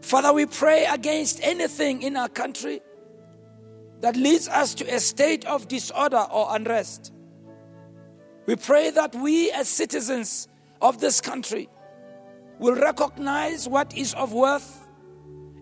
Father, 0.00 0.32
we 0.32 0.46
pray 0.46 0.86
against 0.86 1.40
anything 1.42 2.00
in 2.00 2.16
our 2.16 2.30
country 2.30 2.80
that 4.00 4.16
leads 4.16 4.48
us 4.48 4.74
to 4.76 4.86
a 4.86 4.98
state 4.98 5.44
of 5.44 5.68
disorder 5.68 6.26
or 6.32 6.46
unrest. 6.56 7.12
We 8.46 8.56
pray 8.56 8.88
that 8.88 9.14
we, 9.16 9.50
as 9.50 9.68
citizens 9.68 10.48
of 10.80 10.98
this 10.98 11.20
country, 11.20 11.68
will 12.58 12.76
recognize 12.76 13.68
what 13.68 13.94
is 13.94 14.14
of 14.14 14.32
worth 14.32 14.80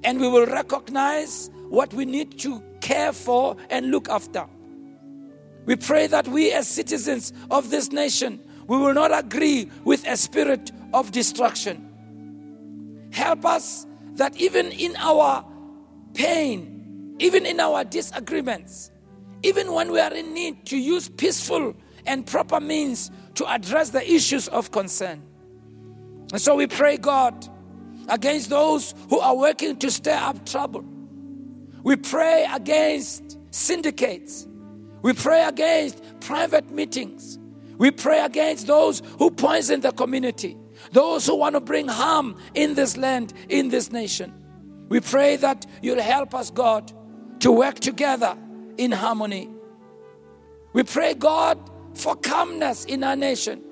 and 0.05 0.21
we 0.21 0.29
will 0.29 0.47
recognize 0.47 1.51
what 1.73 1.95
we 1.95 2.05
need 2.05 2.39
to 2.39 2.63
care 2.83 3.15
for 3.15 3.57
and 3.71 3.91
look 3.91 4.07
after. 4.11 4.45
We 5.65 5.75
pray 5.77 6.07
that 6.07 6.29
we, 6.29 6.53
as 6.53 6.69
citizens 6.69 7.33
of 7.51 7.71
this 7.71 7.91
nation, 7.91 8.41
we 8.67 8.77
will 8.77 8.93
not 8.93 9.11
agree 9.17 9.71
with 9.83 10.07
a 10.07 10.19
spirit 10.19 10.71
of 10.93 11.13
destruction. 11.13 13.09
Help 13.11 13.47
us 13.47 13.87
that 14.17 14.37
even 14.37 14.71
in 14.71 14.95
our 14.97 15.47
pain, 16.13 17.17
even 17.19 17.47
in 17.47 17.59
our 17.59 17.85
disagreements, 17.85 18.91
even 19.43 19.73
when 19.73 19.91
we 19.91 19.99
are 19.99 20.13
in 20.13 20.35
need 20.35 20.67
to 20.67 20.77
use 20.77 21.09
peaceful 21.09 21.75
and 22.05 22.27
proper 22.27 22.61
means 22.61 23.11
to 23.37 23.51
address 23.51 23.89
the 23.89 24.13
issues 24.13 24.47
of 24.49 24.73
concern. 24.73 25.23
And 26.33 26.41
so 26.41 26.55
we 26.55 26.67
pray, 26.67 26.99
God, 26.99 27.49
against 28.11 28.51
those 28.51 28.95
who 29.09 29.21
are 29.21 29.35
working 29.35 29.79
to 29.79 29.91
stir 29.91 30.19
up 30.21 30.45
trouble. 30.45 30.92
We 31.83 31.97
pray 31.97 32.47
against 32.53 33.39
syndicates. 33.51 34.47
We 35.03 35.13
pray 35.13 35.45
against 35.45 36.03
private 36.21 36.71
meetings. 36.71 37.39
We 37.79 37.91
pray 37.91 38.21
against 38.21 38.67
those 38.67 39.03
who 39.19 39.31
poison 39.31 39.81
the 39.81 39.93
community, 39.93 40.57
those 40.93 41.27
who 41.27 41.37
want 41.37 41.57
to 41.57 41.61
bring 41.61 41.89
harm 41.89 42.37
in 42.55 42.75
this 42.75 42.97
land, 42.97 43.33
in 43.49 43.71
this 43.71 43.91
nation. 43.91 44.33
We 44.89 45.01
pray 45.01 45.37
that 45.37 45.67
you'll 45.81 46.01
help 46.01 46.35
us, 46.35 46.51
God, 46.51 46.93
to 47.41 47.51
work 47.51 47.81
together 47.81 48.37
in 48.79 48.93
harmony. 48.93 49.51
We 50.73 50.85
pray, 50.85 51.15
God, 51.15 51.59
for 51.95 52.15
calmness 52.15 52.85
in 52.85 53.03
our 53.03 53.17
nation. 53.17 53.63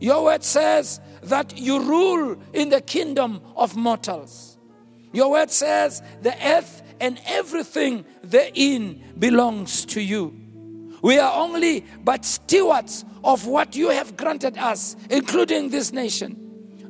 Your 0.00 0.24
word 0.24 0.42
says 0.42 1.00
that 1.22 1.58
you 1.58 1.80
rule 1.80 2.36
in 2.52 2.70
the 2.70 2.80
kingdom 2.80 3.40
of 3.54 3.76
mortals. 3.76 4.58
Your 5.12 5.30
word 5.30 5.50
says 5.50 6.02
the 6.22 6.34
earth 6.46 6.82
and 7.00 7.20
everything 7.26 8.04
therein 8.22 9.02
belongs 9.18 9.84
to 9.86 10.00
you. 10.00 10.36
We 11.02 11.18
are 11.18 11.32
only 11.34 11.84
but 12.04 12.24
stewards 12.24 13.04
of 13.24 13.46
what 13.46 13.74
you 13.74 13.88
have 13.88 14.16
granted 14.16 14.58
us, 14.58 14.96
including 15.08 15.70
this 15.70 15.92
nation. 15.92 16.36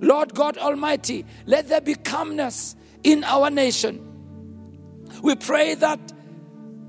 Lord 0.00 0.35
God 0.35 0.59
Almighty, 0.59 1.25
let 1.47 1.69
there 1.69 1.81
be 1.81 1.95
calmness 1.95 2.75
in 3.02 3.23
our 3.25 3.50
nation. 3.50 4.07
We 5.23 5.37
pray 5.37 5.75
that 5.75 6.00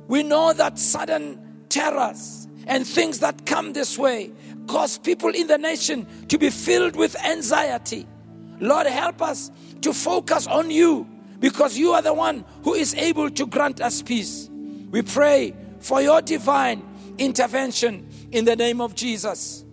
we 0.07 0.23
know 0.23 0.53
that 0.53 0.79
sudden 0.79 1.65
terrors 1.69 2.47
and 2.67 2.85
things 2.85 3.19
that 3.19 3.45
come 3.45 3.73
this 3.73 3.97
way 3.97 4.31
cause 4.67 4.97
people 4.97 5.29
in 5.29 5.47
the 5.47 5.57
nation 5.57 6.07
to 6.27 6.37
be 6.37 6.49
filled 6.49 6.95
with 6.95 7.15
anxiety. 7.23 8.07
Lord, 8.59 8.87
help 8.87 9.21
us 9.21 9.51
to 9.81 9.93
focus 9.93 10.47
on 10.47 10.69
you 10.69 11.07
because 11.41 11.77
you 11.77 11.91
are 11.91 12.01
the 12.01 12.13
one 12.13 12.45
who 12.63 12.75
is 12.75 12.93
able 12.93 13.29
to 13.31 13.45
grant 13.45 13.81
us 13.81 14.01
peace. 14.01 14.49
We 14.91 15.01
pray 15.01 15.53
for 15.79 16.01
your 16.01 16.21
divine 16.21 16.83
intervention 17.17 18.07
in 18.31 18.45
the 18.45 18.55
name 18.55 18.79
of 18.79 18.95
Jesus. 18.95 19.65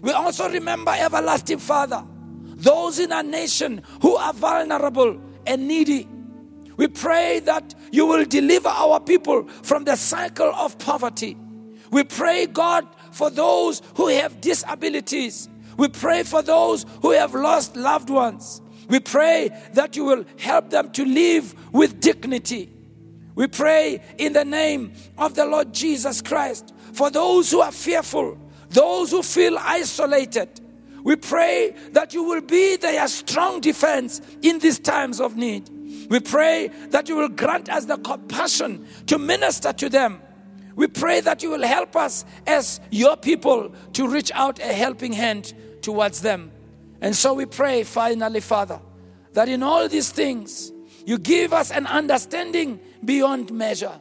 We 0.00 0.12
also 0.12 0.48
remember, 0.48 0.94
everlasting 0.96 1.58
Father, 1.58 2.04
those 2.56 2.98
in 3.00 3.12
our 3.12 3.22
nation 3.22 3.82
who 4.00 4.16
are 4.16 4.32
vulnerable 4.32 5.20
and 5.46 5.68
needy. 5.68 6.08
We 6.76 6.86
pray 6.86 7.40
that 7.40 7.74
you 7.90 8.06
will 8.06 8.24
deliver 8.24 8.68
our 8.68 9.00
people 9.00 9.48
from 9.48 9.84
the 9.84 9.96
cycle 9.96 10.52
of 10.54 10.78
poverty. 10.78 11.36
We 11.90 12.04
pray, 12.04 12.46
God, 12.46 12.86
for 13.10 13.30
those 13.30 13.82
who 13.96 14.06
have 14.08 14.40
disabilities. 14.40 15.48
We 15.76 15.88
pray 15.88 16.22
for 16.22 16.42
those 16.42 16.86
who 17.02 17.10
have 17.12 17.34
lost 17.34 17.76
loved 17.76 18.10
ones. 18.10 18.60
We 18.88 19.00
pray 19.00 19.50
that 19.74 19.96
you 19.96 20.04
will 20.04 20.24
help 20.38 20.70
them 20.70 20.90
to 20.92 21.04
live 21.04 21.54
with 21.72 22.00
dignity. 22.00 22.72
We 23.34 23.46
pray 23.46 24.02
in 24.16 24.32
the 24.32 24.44
name 24.44 24.92
of 25.16 25.34
the 25.34 25.44
Lord 25.44 25.72
Jesus 25.72 26.20
Christ 26.22 26.74
for 26.92 27.10
those 27.10 27.50
who 27.50 27.60
are 27.60 27.72
fearful, 27.72 28.38
those 28.70 29.10
who 29.10 29.22
feel 29.22 29.56
isolated. 29.58 30.60
We 31.04 31.16
pray 31.16 31.74
that 31.92 32.14
you 32.14 32.24
will 32.24 32.40
be 32.40 32.76
their 32.76 33.06
strong 33.08 33.60
defense 33.60 34.20
in 34.42 34.58
these 34.58 34.78
times 34.78 35.20
of 35.20 35.36
need. 35.36 35.68
We 36.10 36.20
pray 36.20 36.68
that 36.88 37.08
you 37.08 37.16
will 37.16 37.28
grant 37.28 37.68
us 37.68 37.84
the 37.84 37.98
compassion 37.98 38.86
to 39.06 39.18
minister 39.18 39.72
to 39.74 39.88
them 39.88 40.22
we 40.78 40.86
pray 40.86 41.20
that 41.22 41.42
you 41.42 41.50
will 41.50 41.66
help 41.66 41.96
us 41.96 42.24
as 42.46 42.78
your 42.92 43.16
people 43.16 43.74
to 43.94 44.06
reach 44.06 44.30
out 44.32 44.60
a 44.60 44.72
helping 44.72 45.12
hand 45.12 45.52
towards 45.82 46.20
them. 46.20 46.52
And 47.00 47.14
so 47.14 47.34
we 47.34 47.46
pray, 47.46 47.84
finally, 47.84 48.40
Father, 48.40 48.80
that 49.32 49.48
in 49.48 49.62
all 49.62 49.88
these 49.88 50.10
things, 50.10 50.72
you 51.06 51.18
give 51.18 51.52
us 51.52 51.70
an 51.70 51.86
understanding 51.86 52.80
beyond 53.04 53.52
measure. 53.52 54.00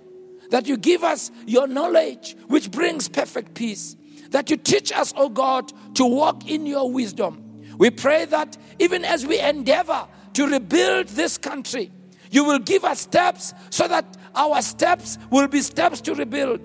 That 0.50 0.68
you 0.68 0.78
give 0.78 1.04
us 1.04 1.32
your 1.46 1.68
knowledge, 1.68 2.36
which 2.48 2.72
brings 2.72 3.08
perfect 3.08 3.54
peace. 3.54 3.96
That 4.32 4.50
you 4.50 4.58
teach 4.58 4.92
us, 4.92 5.14
O 5.16 5.24
oh 5.24 5.30
God, 5.30 5.72
to 5.96 6.06
walk 6.06 6.50
in 6.50 6.66
your 6.66 6.92
wisdom. 6.92 7.44
We 7.78 7.92
pray 7.92 8.26
that 8.26 8.58
even 8.80 9.06
as 9.06 9.26
we 9.26 9.40
endeavor 9.40 10.08
to 10.34 10.48
rebuild 10.48 11.08
this 11.10 11.38
country, 11.38 11.92
you 12.32 12.44
will 12.44 12.60
give 12.60 12.84
us 12.84 13.02
steps 13.02 13.54
so 13.70 13.88
that 13.88 14.18
our 14.36 14.62
steps 14.62 15.18
will 15.30 15.48
be 15.48 15.62
steps 15.62 16.02
to 16.02 16.16
rebuild. 16.16 16.62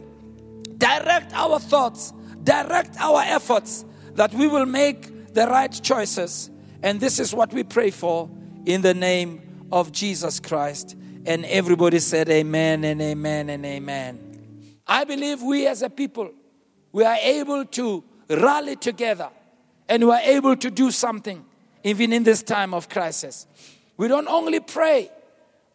Direct 0.78 1.32
our 1.34 1.58
thoughts, 1.58 2.12
direct 2.42 2.96
our 2.98 3.22
efforts 3.22 3.84
that 4.14 4.32
we 4.34 4.48
will 4.48 4.66
make 4.66 5.10
the 5.32 5.46
right 5.46 5.72
choices. 5.82 6.50
And 6.82 7.00
this 7.00 7.18
is 7.18 7.34
what 7.34 7.52
we 7.52 7.62
pray 7.62 7.90
for 7.90 8.28
in 8.66 8.82
the 8.82 8.94
name 8.94 9.66
of 9.70 9.92
Jesus 9.92 10.40
Christ. 10.40 10.96
And 11.24 11.44
everybody 11.44 11.98
said, 11.98 12.28
Amen 12.28 12.84
and 12.84 13.00
Amen 13.00 13.50
and 13.50 13.64
Amen. 13.64 14.76
I 14.86 15.04
believe 15.04 15.42
we 15.42 15.66
as 15.66 15.82
a 15.82 15.90
people, 15.90 16.30
we 16.90 17.04
are 17.04 17.16
able 17.16 17.64
to 17.64 18.04
rally 18.28 18.76
together 18.76 19.30
and 19.88 20.04
we 20.04 20.10
are 20.10 20.20
able 20.20 20.56
to 20.56 20.70
do 20.70 20.90
something 20.90 21.44
even 21.84 22.12
in 22.12 22.24
this 22.24 22.42
time 22.42 22.74
of 22.74 22.88
crisis. 22.88 23.46
We 23.96 24.08
don't 24.08 24.28
only 24.28 24.60
pray, 24.60 25.10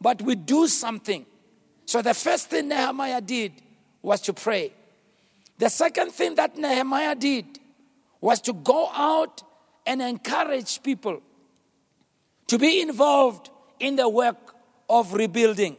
but 0.02 0.22
we 0.22 0.36
do 0.36 0.68
something. 0.68 1.26
So 1.86 2.02
the 2.02 2.14
first 2.14 2.50
thing 2.50 2.68
Nehemiah 2.68 3.22
did 3.22 3.54
was 4.02 4.22
to 4.22 4.34
pray. 4.34 4.74
The 5.58 5.70
second 5.70 6.12
thing 6.12 6.36
that 6.36 6.58
Nehemiah 6.58 7.16
did 7.16 7.60
was 8.20 8.42
to 8.42 8.54
go 8.54 8.90
out 8.94 9.44
and 9.88 10.02
encourage 10.02 10.84
people 10.84 11.22
to 12.46 12.60
be 12.60 12.82
involved 12.82 13.50
in 13.80 13.96
the 13.96 14.08
work 14.08 14.56
of 14.90 15.14
rebuilding. 15.14 15.78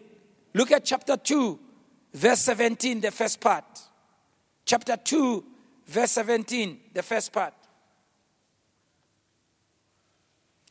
Look 0.55 0.73
at 0.73 0.85
chapter 0.85 1.16
2, 1.16 1.59
verse 2.14 2.40
17, 2.40 3.03
the 3.03 3.11
first 3.11 3.38
part. 3.38 3.64
Chapter 4.64 4.97
2, 4.97 5.44
verse 5.87 6.11
17, 6.12 6.81
the 6.94 7.03
first 7.03 7.33
part. 7.33 7.55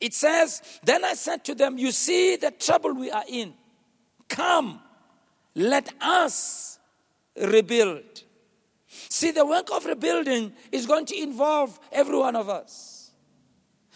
It 0.02 0.14
says, 0.14 0.62
Then 0.84 1.06
I 1.06 1.14
said 1.14 1.46
to 1.46 1.56
them, 1.56 1.78
You 1.78 1.92
see 1.92 2.36
the 2.36 2.52
trouble 2.52 2.94
we 2.94 3.12
are 3.12 3.24
in. 3.28 3.54
Come, 4.28 4.82
let 5.56 5.94
us 6.02 6.80
rebuild. 7.40 8.24
See, 8.88 9.32
the 9.32 9.46
work 9.46 9.70
of 9.72 9.86
rebuilding 9.86 10.54
is 10.72 10.86
going 10.86 11.06
to 11.08 11.20
involve 11.20 11.80
every 11.92 12.18
one 12.18 12.36
of 12.36 12.50
us. 12.50 12.97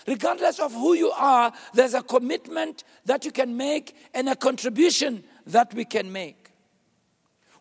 Regardless 0.08 0.60
of 0.60 0.74
who 0.74 0.94
you 0.94 1.12
are, 1.12 1.52
there's 1.74 1.94
a 1.94 2.02
commitment 2.02 2.84
that 3.06 3.26
you 3.26 3.32
can 3.32 3.56
make 3.56 3.96
and 4.14 4.30
a 4.30 4.36
contribution 4.36 5.24
that 5.48 5.74
we 5.74 5.86
can 5.86 6.12
make. 6.12 6.52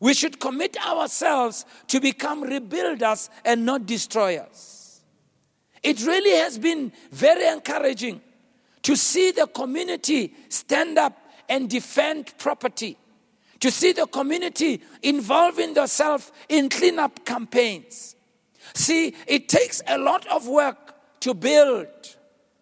We 0.00 0.14
should 0.14 0.40
commit 0.40 0.79
ourselves 0.85 1.66
to 1.88 2.00
become 2.00 2.42
rebuilders 2.42 3.29
and 3.44 3.66
not 3.66 3.85
destroyers. 3.85 5.03
It 5.83 6.05
really 6.07 6.37
has 6.38 6.59
been 6.59 6.92
very 7.11 7.46
encouraging 7.46 8.20
to 8.83 8.96
see 8.96 9.31
the 9.31 9.46
community 9.46 10.35
stand 10.48 10.98
up 10.98 11.18
and 11.48 11.68
defend 11.68 12.33
property, 12.38 12.96
to 13.61 13.70
see 13.70 13.92
the 13.92 14.07
community 14.07 14.81
involving 15.03 15.74
themselves 15.74 16.33
in 16.48 16.70
cleanup 16.70 17.24
campaigns. 17.26 18.16
See, 18.74 19.14
it 19.26 19.48
takes 19.48 19.83
a 19.87 19.98
lot 19.98 20.26
of 20.29 20.48
work 20.48 20.94
to 21.20 21.35
build 21.35 21.87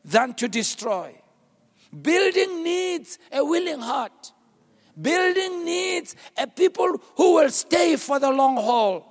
than 0.08 0.34
to 0.34 0.48
destroy. 0.48 1.14
Building 2.02 2.62
needs 2.62 3.18
a 3.30 3.44
willing 3.44 3.80
heart. 3.80 4.32
Building 5.00 5.64
needs 5.64 6.16
a 6.36 6.46
people 6.46 7.00
who 7.16 7.34
will 7.34 7.50
stay 7.50 7.96
for 7.96 8.18
the 8.18 8.30
long 8.30 8.56
haul. 8.56 9.04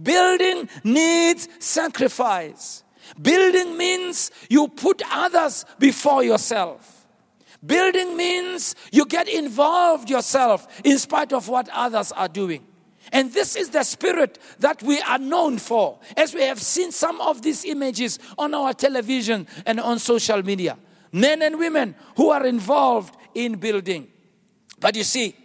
Building 0.00 0.68
needs 0.84 1.48
sacrifice. 1.58 2.84
Building 3.20 3.76
means 3.76 4.30
you 4.48 4.68
put 4.68 5.02
others 5.10 5.64
before 5.78 6.22
yourself. 6.22 7.06
Building 7.64 8.16
means 8.16 8.74
you 8.92 9.06
get 9.06 9.28
involved 9.28 10.10
yourself 10.10 10.80
in 10.84 10.98
spite 10.98 11.32
of 11.32 11.48
what 11.48 11.68
others 11.72 12.12
are 12.12 12.28
doing. 12.28 12.66
And 13.12 13.32
this 13.32 13.56
is 13.56 13.70
the 13.70 13.84
spirit 13.84 14.38
that 14.58 14.82
we 14.82 15.00
are 15.00 15.18
known 15.18 15.58
for, 15.58 15.98
as 16.16 16.34
we 16.34 16.42
have 16.42 16.60
seen 16.60 16.92
some 16.92 17.20
of 17.20 17.42
these 17.42 17.64
images 17.64 18.18
on 18.36 18.54
our 18.54 18.72
television 18.72 19.46
and 19.64 19.80
on 19.80 19.98
social 19.98 20.42
media. 20.42 20.76
Men 21.12 21.42
and 21.42 21.58
women 21.58 21.94
who 22.16 22.30
are 22.30 22.44
involved 22.46 23.16
in 23.34 23.56
building. 23.56 24.08
But 24.80 24.96
you 24.96 25.04
see, 25.04 25.36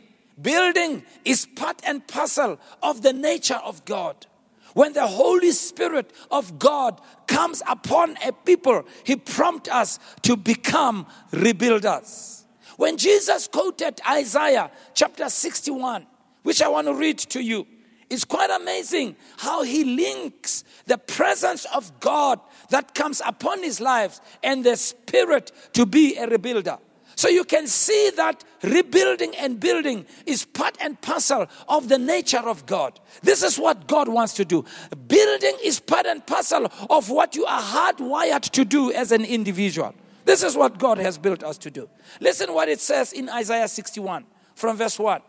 building 0.42 1.04
is 1.24 1.46
part 1.46 1.82
and 1.86 2.06
parcel 2.08 2.60
of 2.82 3.02
the 3.02 3.14
nature 3.14 3.60
of 3.64 3.86
God. 3.86 4.26
When 4.74 4.94
the 4.94 5.06
Holy 5.06 5.52
Spirit 5.52 6.12
of 6.30 6.58
God 6.58 7.02
comes 7.28 7.62
upon 7.68 8.18
a 8.26 8.32
people, 8.32 8.86
He 9.04 9.18
prompts 9.18 9.70
us 9.70 10.00
to 10.24 10.38
become 10.38 11.08
rebuilders. 11.32 12.44
When 12.78 12.98
Jesus 12.98 13.48
quoted 13.48 14.00
Isaiah 14.10 14.72
chapter 14.94 15.30
61, 15.30 16.08
which 16.44 16.62
I 16.62 16.68
want 16.68 16.88
to 16.88 16.94
read 16.94 17.18
to 17.20 17.42
you. 17.42 17.68
It's 18.10 18.26
quite 18.26 18.50
amazing 18.50 19.16
how 19.38 19.64
he 19.64 19.84
links 19.86 20.66
the 20.86 20.98
presence 20.98 21.66
of 21.74 22.00
God 22.02 22.42
that 22.70 22.94
comes 22.94 23.22
upon 23.26 23.64
his 23.64 23.80
life 23.80 24.20
and 24.44 24.66
the 24.66 24.76
spirit 24.76 25.52
to 25.74 25.86
be 25.86 26.18
a 26.18 26.28
rebuilder. 26.28 26.78
So 27.16 27.30
you 27.30 27.44
can 27.44 27.68
see 27.68 28.12
that 28.16 28.44
rebuilding 28.64 29.36
and 29.36 29.60
building 29.60 30.06
is 30.26 30.44
part 30.44 30.76
and 30.82 31.00
parcel 31.02 31.48
of 31.70 31.88
the 31.88 31.98
nature 31.98 32.40
of 32.40 32.66
God. 32.66 33.00
This 33.22 33.44
is 33.44 33.60
what 33.60 33.88
God 33.88 34.08
wants 34.08 34.34
to 34.34 34.46
do. 34.46 34.66
Building 35.08 35.56
is 35.64 35.80
part 35.80 36.06
and 36.06 36.26
parcel 36.26 36.68
of 36.90 37.10
what 37.10 37.36
you 37.36 37.46
are 37.46 37.62
hardwired 37.62 38.50
to 38.50 38.66
do 38.66 38.92
as 38.92 39.12
an 39.12 39.24
individual. 39.24 39.94
This 40.26 40.44
is 40.44 40.56
what 40.56 40.80
God 40.80 40.98
has 40.98 41.18
built 41.18 41.44
us 41.44 41.58
to 41.60 41.72
do. 41.72 41.90
Listen 42.20 42.54
what 42.54 42.70
it 42.70 42.80
says 42.80 43.14
in 43.14 43.30
Isaiah 43.30 43.68
61 43.68 44.26
from 44.56 44.78
verse 44.78 44.98
1. 45.00 45.22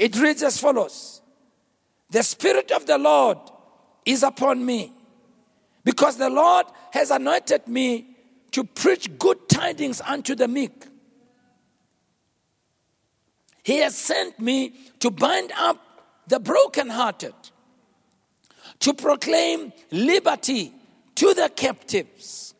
It 0.00 0.16
reads 0.16 0.42
as 0.42 0.58
follows 0.58 1.20
The 2.08 2.22
Spirit 2.22 2.72
of 2.72 2.86
the 2.86 2.96
Lord 2.96 3.36
is 4.06 4.22
upon 4.22 4.64
me, 4.64 4.92
because 5.84 6.16
the 6.16 6.30
Lord 6.30 6.66
has 6.92 7.10
anointed 7.10 7.68
me 7.68 8.16
to 8.52 8.64
preach 8.64 9.18
good 9.18 9.46
tidings 9.50 10.00
unto 10.00 10.34
the 10.34 10.48
meek. 10.48 10.86
He 13.62 13.76
has 13.80 13.94
sent 13.94 14.40
me 14.40 14.72
to 15.00 15.10
bind 15.10 15.52
up 15.54 15.76
the 16.26 16.40
brokenhearted, 16.40 17.34
to 18.78 18.94
proclaim 18.94 19.70
liberty 19.90 20.72
to 21.16 21.34
the 21.34 21.50
captives, 21.54 22.54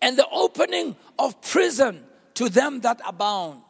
and 0.00 0.16
the 0.16 0.26
opening 0.32 0.96
of 1.18 1.42
prison 1.42 2.02
to 2.32 2.48
them 2.48 2.80
that 2.80 3.04
are 3.04 3.12
bound 3.12 3.60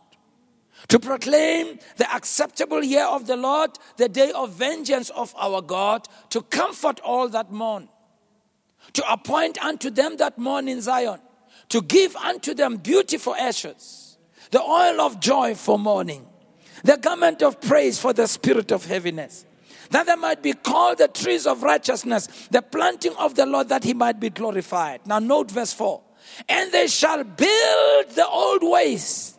to 0.88 0.98
proclaim 0.98 1.78
the 1.96 2.14
acceptable 2.14 2.82
year 2.82 3.04
of 3.04 3.26
the 3.26 3.36
Lord, 3.36 3.70
the 3.96 4.08
day 4.08 4.32
of 4.32 4.52
vengeance 4.52 5.10
of 5.10 5.34
our 5.36 5.62
God, 5.62 6.08
to 6.30 6.42
comfort 6.42 7.00
all 7.00 7.28
that 7.28 7.52
mourn, 7.52 7.88
to 8.94 9.12
appoint 9.12 9.62
unto 9.64 9.90
them 9.90 10.16
that 10.16 10.38
mourn 10.38 10.68
in 10.68 10.80
Zion, 10.80 11.20
to 11.68 11.82
give 11.82 12.16
unto 12.16 12.54
them 12.54 12.76
beautiful 12.76 13.34
ashes, 13.34 14.18
the 14.50 14.60
oil 14.60 15.00
of 15.00 15.20
joy 15.20 15.54
for 15.54 15.78
mourning, 15.78 16.26
the 16.84 16.96
garment 16.96 17.42
of 17.42 17.60
praise 17.60 17.98
for 17.98 18.12
the 18.12 18.26
spirit 18.26 18.72
of 18.72 18.84
heaviness, 18.84 19.46
that 19.90 20.06
they 20.06 20.16
might 20.16 20.42
be 20.42 20.52
called 20.52 20.98
the 20.98 21.08
trees 21.08 21.46
of 21.46 21.62
righteousness, 21.62 22.48
the 22.50 22.62
planting 22.62 23.14
of 23.16 23.34
the 23.34 23.46
Lord, 23.46 23.68
that 23.68 23.84
he 23.84 23.94
might 23.94 24.18
be 24.18 24.30
glorified. 24.30 25.06
Now, 25.06 25.18
note 25.18 25.50
verse 25.50 25.72
4 25.72 26.02
and 26.48 26.72
they 26.72 26.86
shall 26.86 27.24
build 27.24 28.10
the 28.14 28.26
old 28.26 28.62
waste 28.62 29.31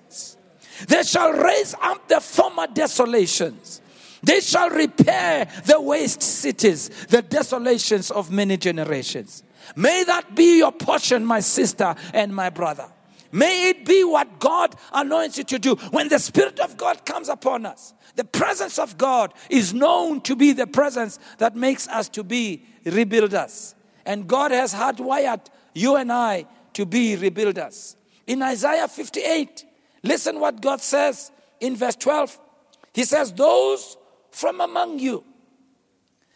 they 0.88 1.04
shall 1.04 1.32
raise 1.32 1.76
up 1.82 2.08
the 2.08 2.20
former 2.20 2.68
desolations. 2.68 3.82
They 4.22 4.40
shall 4.40 4.70
repair 4.70 5.50
the 5.66 5.82
waste 5.82 6.22
cities, 6.22 6.90
the 7.08 7.22
desolations 7.22 8.10
of 8.10 8.32
many 8.32 8.58
generations. 8.58 9.44
May 9.76 10.04
that 10.06 10.36
be 10.36 10.60
your 10.60 10.72
portion, 10.72 11.26
my 11.26 11.42
sister 11.42 11.96
and 12.14 12.34
my 12.34 12.50
brother. 12.50 12.90
May 13.32 13.70
it 13.70 13.86
be 13.86 14.04
what 14.04 14.40
God 14.40 14.76
anoints 14.94 15.40
you 15.40 15.44
to 15.46 15.60
do. 15.60 15.76
When 15.92 16.08
the 16.08 16.20
Spirit 16.20 16.60
of 16.60 16.78
God 16.78 17.06
comes 17.06 17.30
upon 17.30 17.66
us, 17.66 17.94
the 18.16 18.24
presence 18.24 18.78
of 18.78 18.98
God 18.98 19.34
is 19.50 19.74
known 19.74 20.22
to 20.22 20.36
be 20.36 20.54
the 20.54 20.68
presence 20.68 21.18
that 21.40 21.56
makes 21.56 21.88
us 21.88 22.08
to 22.10 22.24
be 22.24 22.64
rebuilders. 22.86 23.74
And 24.06 24.28
God 24.28 24.52
has 24.52 24.74
hardwired 24.74 25.48
you 25.74 25.96
and 25.96 26.12
I 26.12 26.46
to 26.74 26.86
be 26.86 27.16
rebuilders. 27.18 27.96
In 28.28 28.42
Isaiah 28.44 28.88
58, 28.88 29.66
Listen 30.04 30.40
what 30.40 30.62
God 30.62 30.82
says 30.82 31.32
in 31.60 31.76
verse 31.76 31.96
12. 31.96 32.40
He 32.94 33.06
says, 33.06 33.32
Those 33.32 33.98
from 34.32 34.62
among 34.62 35.00
you 35.00 35.24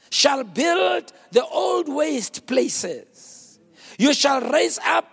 shall 0.10 0.44
build 0.44 1.12
the 1.32 1.46
old 1.46 1.90
waste 1.90 2.48
places. 2.48 3.60
You 4.00 4.14
shall 4.14 4.42
raise 4.42 4.80
up 4.86 5.06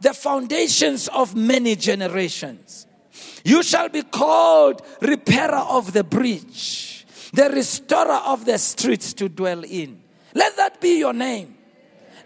the 0.00 0.14
foundations 0.14 1.08
of 1.08 1.36
many 1.36 1.76
generations. 1.76 2.86
You 3.44 3.62
shall 3.62 3.88
be 3.88 4.02
called 4.02 4.82
repairer 5.02 5.56
of 5.56 5.92
the 5.92 6.04
breach, 6.04 7.04
the 7.32 7.50
restorer 7.50 8.20
of 8.24 8.44
the 8.44 8.58
streets 8.58 9.12
to 9.14 9.28
dwell 9.28 9.64
in. 9.64 10.00
Let 10.34 10.56
that 10.56 10.80
be 10.80 10.98
your 10.98 11.12
name. 11.12 11.56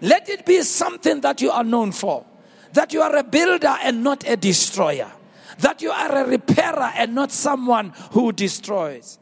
Let 0.00 0.28
it 0.28 0.44
be 0.44 0.62
something 0.62 1.20
that 1.22 1.40
you 1.40 1.50
are 1.50 1.64
known 1.64 1.92
for, 1.92 2.26
that 2.72 2.92
you 2.92 3.00
are 3.02 3.16
a 3.16 3.24
builder 3.24 3.76
and 3.82 4.04
not 4.04 4.28
a 4.28 4.36
destroyer 4.36 5.10
that 5.58 5.82
you 5.82 5.90
are 5.90 6.24
a 6.24 6.28
repairer 6.28 6.92
and 6.96 7.14
not 7.14 7.32
someone 7.32 7.92
who 8.12 8.32
destroys. 8.32 9.18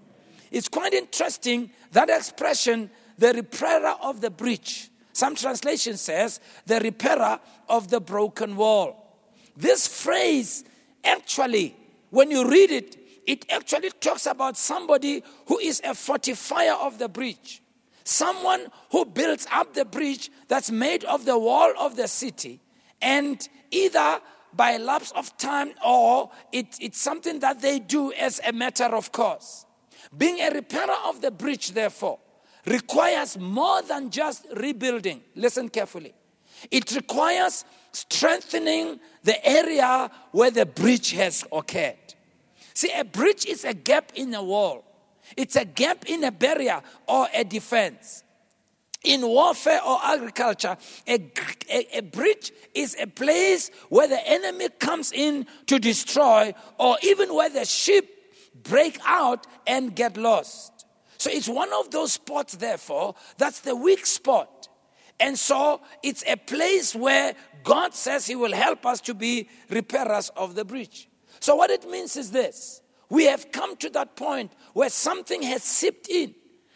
It's 0.50 0.68
quite 0.68 0.94
interesting 0.94 1.70
that 1.92 2.08
expression, 2.10 2.90
the 3.18 3.32
repairer 3.32 3.94
of 4.02 4.20
the 4.20 4.30
breach. 4.30 4.90
Some 5.12 5.34
translation 5.34 5.96
says 5.96 6.40
the 6.66 6.80
repairer 6.80 7.40
of 7.68 7.88
the 7.88 8.00
broken 8.00 8.56
wall. 8.56 9.18
This 9.56 9.86
phrase 9.86 10.64
actually, 11.04 11.76
when 12.10 12.30
you 12.30 12.48
read 12.48 12.70
it, 12.70 12.96
it 13.26 13.46
actually 13.50 13.90
talks 13.90 14.26
about 14.26 14.56
somebody 14.56 15.22
who 15.46 15.58
is 15.58 15.80
a 15.80 15.90
fortifier 15.90 16.74
of 16.80 16.98
the 16.98 17.08
breach. 17.08 17.62
Someone 18.04 18.66
who 18.90 19.04
builds 19.04 19.46
up 19.52 19.74
the 19.74 19.84
breach 19.84 20.30
that's 20.48 20.70
made 20.70 21.04
of 21.04 21.24
the 21.24 21.38
wall 21.38 21.72
of 21.78 21.96
the 21.96 22.08
city 22.08 22.60
and 23.00 23.48
either 23.70 24.20
by 24.54 24.76
lapse 24.76 25.12
of 25.12 25.36
time 25.38 25.72
or 25.84 26.30
it, 26.52 26.76
it's 26.80 27.00
something 27.00 27.38
that 27.40 27.60
they 27.60 27.78
do 27.78 28.12
as 28.12 28.40
a 28.46 28.52
matter 28.52 28.84
of 28.84 29.12
course. 29.12 29.66
Being 30.16 30.40
a 30.40 30.50
repairer 30.50 30.96
of 31.06 31.20
the 31.20 31.30
breach, 31.30 31.72
therefore, 31.72 32.18
requires 32.66 33.38
more 33.38 33.82
than 33.82 34.10
just 34.10 34.46
rebuilding. 34.56 35.22
Listen 35.34 35.68
carefully. 35.68 36.14
It 36.70 36.94
requires 36.94 37.64
strengthening 37.92 39.00
the 39.22 39.44
area 39.46 40.10
where 40.32 40.50
the 40.50 40.66
breach 40.66 41.12
has 41.12 41.44
occurred. 41.52 41.96
See, 42.74 42.92
a 42.92 43.04
breach 43.04 43.46
is 43.46 43.64
a 43.64 43.74
gap 43.74 44.12
in 44.14 44.34
a 44.34 44.42
wall, 44.42 44.84
it's 45.36 45.56
a 45.56 45.64
gap 45.64 46.06
in 46.06 46.24
a 46.24 46.32
barrier 46.32 46.82
or 47.06 47.28
a 47.34 47.44
defense. 47.44 48.24
In 49.02 49.26
warfare 49.26 49.80
or 49.82 49.98
agriculture, 50.02 50.76
a, 51.08 51.32
a, 51.70 51.98
a, 51.98 52.02
breach 52.02 52.52
is 52.74 52.94
a 53.00 53.06
place 53.06 53.70
where 53.88 54.06
the 54.06 54.28
enemy 54.28 54.68
comes 54.78 55.10
in 55.10 55.46
to 55.66 55.78
destroy, 55.78 56.52
or 56.78 56.98
even 57.02 57.34
where 57.34 57.48
the 57.48 57.64
sheep 57.64 58.10
break 58.62 58.98
out 59.06 59.46
and 59.66 59.96
get 59.96 60.18
lost. 60.18 60.84
So 61.16 61.30
it's 61.30 61.48
one 61.48 61.72
of 61.72 61.90
those 61.90 62.12
spots, 62.12 62.56
therefore, 62.56 63.14
that's 63.38 63.60
the 63.60 63.74
weak 63.74 64.04
spot. 64.04 64.68
And 65.18 65.38
so 65.38 65.80
it's 66.02 66.24
a 66.26 66.36
place 66.36 66.94
where 66.94 67.34
God 67.62 67.94
says 67.94 68.26
He 68.26 68.34
will 68.34 68.54
help 68.54 68.86
us 68.86 69.00
to 69.02 69.14
be 69.14 69.48
repairers 69.68 70.30
of 70.30 70.54
the 70.54 70.64
breach. 70.64 71.08
So, 71.40 71.56
what 71.56 71.70
it 71.70 71.88
means 71.88 72.16
is 72.16 72.30
this 72.30 72.80
we 73.08 73.24
have 73.24 73.52
come 73.52 73.76
to 73.76 73.90
that 73.90 74.16
point 74.16 74.52
where 74.72 74.90
something 74.90 75.42
has 75.42 75.62
seeped 75.62 76.08
in, 76.08 76.34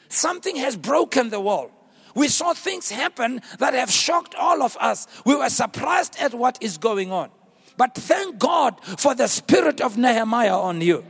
something 0.08 0.56
has 0.56 0.76
broken 0.76 1.30
the 1.30 1.40
wall. 1.40 1.70
We 2.14 2.28
saw 2.28 2.54
things 2.54 2.90
happen 2.90 3.42
that 3.58 3.74
have 3.74 3.90
shocked 3.90 4.34
all 4.34 4.62
of 4.62 4.76
us. 4.80 5.06
We 5.26 5.34
were 5.34 5.48
surprised 5.48 6.16
at 6.20 6.32
what 6.32 6.58
is 6.60 6.78
going 6.78 7.12
on. 7.12 7.30
But 7.76 7.94
thank 7.94 8.38
God 8.38 8.80
for 8.84 9.14
the 9.14 9.26
spirit 9.26 9.80
of 9.80 9.98
Nehemiah 9.98 10.56
on 10.56 10.80
you. 10.80 11.04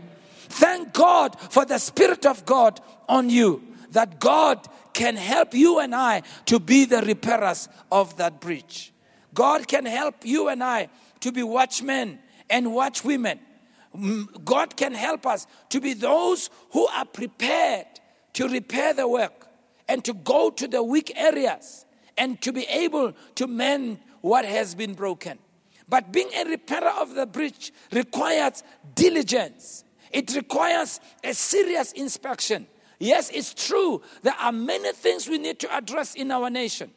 Thank 0.48 0.94
God 0.94 1.38
for 1.38 1.64
the 1.64 1.78
spirit 1.78 2.24
of 2.24 2.46
God 2.46 2.80
on 3.08 3.28
you. 3.28 3.62
That 3.90 4.18
God 4.18 4.66
can 4.92 5.16
help 5.16 5.54
you 5.54 5.78
and 5.78 5.94
I 5.94 6.22
to 6.46 6.58
be 6.58 6.84
the 6.84 7.02
repairers 7.02 7.68
of 7.92 8.16
that 8.16 8.40
breach. 8.40 8.92
God 9.34 9.68
can 9.68 9.84
help 9.84 10.24
you 10.24 10.48
and 10.48 10.64
I 10.64 10.88
to 11.20 11.32
be 11.32 11.42
watchmen 11.42 12.18
and 12.48 12.66
watchwomen. 12.68 13.38
God 14.44 14.76
can 14.76 14.94
help 14.94 15.26
us 15.26 15.46
to 15.68 15.80
be 15.80 15.92
those 15.92 16.50
who 16.72 16.86
are 16.86 17.04
prepared 17.04 17.86
to 18.32 18.48
repair 18.48 18.94
the 18.94 19.06
work 19.06 19.43
and 19.88 20.05
to 20.05 20.14
go 20.14 20.51
to 20.51 20.66
the 20.66 20.83
weak 20.83 21.12
areas 21.16 21.87
and 22.16 22.40
to 22.42 22.53
be 22.53 22.64
able 22.64 23.12
to 23.35 23.47
mend 23.47 23.99
what 24.20 24.44
has 24.44 24.75
been 24.75 24.94
broken. 24.94 25.38
But 25.88 26.12
being 26.12 26.31
a 26.35 26.44
repairer 26.44 26.92
of 27.01 27.14
the 27.14 27.27
breach 27.27 27.73
requires 27.92 28.62
diligence, 28.94 29.85
it 30.11 30.35
requires 30.35 31.01
a 31.23 31.35
serious 31.35 31.92
inspection. 31.92 32.66
Yes, 32.99 33.31
it's 33.35 33.53
true. 33.53 34.01
There 34.23 34.35
are 34.38 34.53
many 34.53 34.92
things 34.92 35.29
we 35.29 35.38
need 35.38 35.59
to 35.61 35.77
address 35.77 36.14
in 36.14 36.31
our 36.31 36.49
nation. 36.49 36.90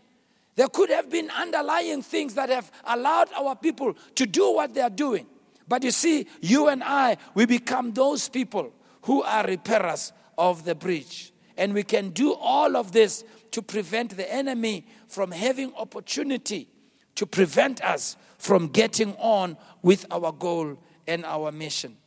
There 0.55 0.67
could 0.67 0.89
have 0.89 1.09
been 1.09 1.29
underlying 1.31 2.01
things 2.01 2.33
that 2.35 2.49
have 2.49 2.71
allowed 2.85 3.29
our 3.33 3.55
people 3.55 3.95
to 4.15 4.25
do 4.25 4.53
what 4.53 4.73
they 4.73 4.81
are 4.81 4.89
doing. 4.89 5.27
But 5.67 5.83
you 5.83 5.91
see, 5.91 6.27
you 6.41 6.69
and 6.69 6.83
I, 6.83 7.17
we 7.35 7.45
become 7.45 7.91
those 7.91 8.29
people 8.29 8.71
who 9.01 9.21
are 9.23 9.45
repairers 9.45 10.13
of 10.37 10.63
the 10.63 10.75
breach. 10.75 11.31
And 11.57 11.73
we 11.73 11.83
can 11.83 12.09
do 12.11 12.33
all 12.33 12.75
of 12.75 12.91
this 12.91 13.23
to 13.51 13.61
prevent 13.61 14.15
the 14.15 14.31
enemy 14.31 14.85
from 15.07 15.31
having 15.31 15.73
opportunity 15.75 16.69
to 17.15 17.25
prevent 17.25 17.83
us 17.83 18.15
from 18.37 18.67
getting 18.67 19.15
on 19.15 19.57
with 19.81 20.05
our 20.11 20.31
goal 20.31 20.77
and 21.07 21.25
our 21.25 21.51
mission. 21.51 21.97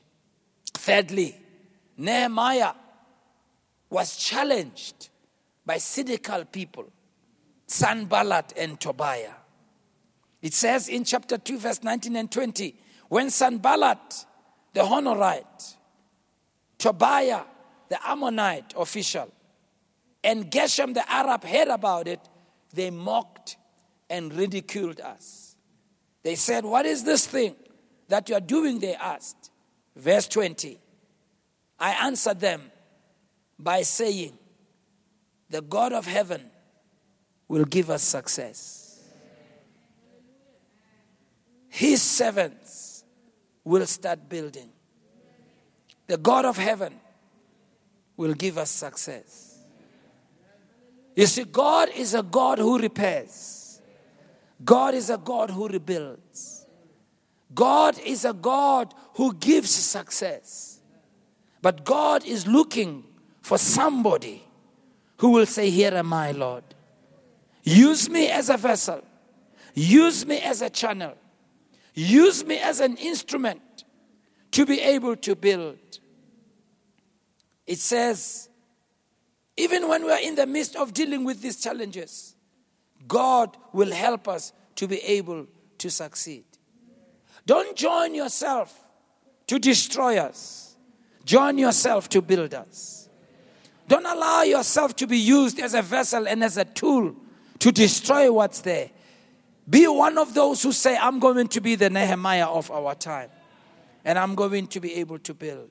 Thirdly, 0.72 1.36
Nehemiah 1.96 2.74
was 3.88 4.16
challenged 4.16 5.08
by 5.66 5.78
cynical 5.78 6.44
people, 6.44 6.86
Sanballat 7.66 8.52
and 8.56 8.80
Tobiah. 8.80 9.34
It 10.40 10.54
says 10.54 10.88
in 10.88 11.04
chapter 11.04 11.36
2, 11.36 11.58
verse 11.58 11.82
19 11.82 12.16
and 12.16 12.30
20, 12.30 12.74
when 13.08 13.30
Sanballat, 13.30 14.24
the 14.72 14.80
Horonite, 14.82 15.74
Tobiah, 16.78 17.42
the 17.88 17.98
Ammonite 18.08 18.72
official, 18.76 19.30
and 20.22 20.50
Geshem 20.50 20.94
the 20.94 21.10
Arab 21.10 21.44
heard 21.44 21.68
about 21.68 22.08
it, 22.08 22.20
they 22.72 22.90
mocked 22.90 23.56
and 24.08 24.32
ridiculed 24.34 25.00
us. 25.00 25.56
They 26.22 26.34
said, 26.34 26.64
What 26.64 26.86
is 26.86 27.04
this 27.04 27.26
thing 27.26 27.56
that 28.08 28.28
you 28.28 28.34
are 28.34 28.40
doing? 28.40 28.78
They 28.80 28.94
asked. 28.94 29.50
Verse 29.96 30.28
20. 30.28 30.78
I 31.78 32.06
answered 32.06 32.40
them 32.40 32.70
by 33.58 33.82
saying, 33.82 34.36
The 35.48 35.62
God 35.62 35.92
of 35.92 36.06
heaven 36.06 36.50
will 37.48 37.64
give 37.64 37.90
us 37.90 38.02
success. 38.02 39.00
His 41.68 42.02
servants 42.02 43.04
will 43.64 43.86
start 43.86 44.28
building. 44.28 44.70
The 46.06 46.18
God 46.18 46.44
of 46.44 46.56
heaven 46.56 46.94
will 48.16 48.34
give 48.34 48.58
us 48.58 48.70
success. 48.70 49.49
You 51.14 51.26
see, 51.26 51.44
God 51.44 51.90
is 51.94 52.14
a 52.14 52.22
God 52.22 52.58
who 52.58 52.78
repairs, 52.78 53.80
God 54.64 54.94
is 54.94 55.10
a 55.10 55.18
God 55.18 55.50
who 55.50 55.68
rebuilds, 55.68 56.66
God 57.54 57.98
is 57.98 58.24
a 58.24 58.32
God 58.32 58.94
who 59.14 59.34
gives 59.34 59.70
success. 59.70 60.80
But 61.62 61.84
God 61.84 62.24
is 62.24 62.46
looking 62.46 63.04
for 63.42 63.58
somebody 63.58 64.42
who 65.18 65.30
will 65.30 65.46
say, 65.46 65.68
Here 65.70 65.92
am 65.94 66.12
I, 66.12 66.32
Lord. 66.32 66.64
Use 67.62 68.08
me 68.08 68.28
as 68.28 68.48
a 68.48 68.56
vessel, 68.56 69.02
use 69.74 70.24
me 70.24 70.38
as 70.40 70.62
a 70.62 70.70
channel, 70.70 71.14
use 71.94 72.44
me 72.44 72.58
as 72.58 72.80
an 72.80 72.96
instrument 72.96 73.84
to 74.52 74.64
be 74.64 74.80
able 74.80 75.16
to 75.16 75.34
build. 75.34 75.78
It 77.66 77.78
says, 77.78 78.49
even 79.60 79.88
when 79.88 80.04
we 80.06 80.10
are 80.10 80.20
in 80.20 80.36
the 80.36 80.46
midst 80.46 80.74
of 80.74 80.94
dealing 80.94 81.22
with 81.22 81.42
these 81.42 81.60
challenges, 81.60 82.34
God 83.06 83.56
will 83.74 83.92
help 83.92 84.26
us 84.26 84.54
to 84.76 84.88
be 84.88 84.98
able 85.02 85.46
to 85.76 85.90
succeed. 85.90 86.44
Don't 87.44 87.76
join 87.76 88.14
yourself 88.14 88.78
to 89.48 89.58
destroy 89.58 90.16
us, 90.16 90.76
join 91.26 91.58
yourself 91.58 92.08
to 92.08 92.22
build 92.22 92.54
us. 92.54 93.08
Don't 93.86 94.06
allow 94.06 94.42
yourself 94.42 94.96
to 94.96 95.06
be 95.06 95.18
used 95.18 95.58
as 95.58 95.74
a 95.74 95.82
vessel 95.82 96.26
and 96.26 96.42
as 96.42 96.56
a 96.56 96.64
tool 96.64 97.14
to 97.58 97.70
destroy 97.70 98.32
what's 98.32 98.60
there. 98.60 98.88
Be 99.68 99.86
one 99.88 100.16
of 100.16 100.32
those 100.32 100.62
who 100.62 100.72
say, 100.72 100.96
I'm 100.96 101.18
going 101.18 101.48
to 101.48 101.60
be 101.60 101.74
the 101.74 101.90
Nehemiah 101.90 102.46
of 102.46 102.70
our 102.70 102.94
time, 102.94 103.30
and 104.06 104.18
I'm 104.18 104.34
going 104.34 104.68
to 104.68 104.80
be 104.80 104.94
able 104.94 105.18
to 105.18 105.34
build. 105.34 105.70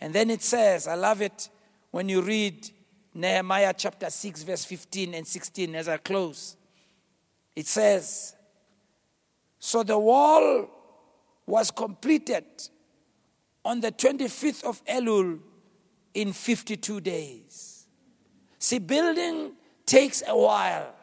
And 0.00 0.12
then 0.12 0.28
it 0.28 0.42
says, 0.42 0.86
I 0.86 0.94
love 0.94 1.22
it 1.22 1.48
when 1.90 2.08
you 2.08 2.20
read 2.20 2.70
Nehemiah 3.14 3.72
chapter 3.76 4.10
6, 4.10 4.42
verse 4.42 4.64
15 4.64 5.14
and 5.14 5.26
16 5.26 5.74
as 5.76 5.88
I 5.88 5.98
close. 5.98 6.56
It 7.54 7.66
says, 7.68 8.34
So 9.58 9.84
the 9.84 9.98
wall 9.98 10.68
was 11.46 11.70
completed 11.70 12.44
on 13.64 13.80
the 13.80 13.92
25th 13.92 14.64
of 14.64 14.84
Elul 14.84 15.38
in 16.12 16.32
52 16.32 17.00
days. 17.00 17.86
See, 18.58 18.78
building 18.78 19.52
takes 19.86 20.22
a 20.26 20.36
while. 20.36 20.94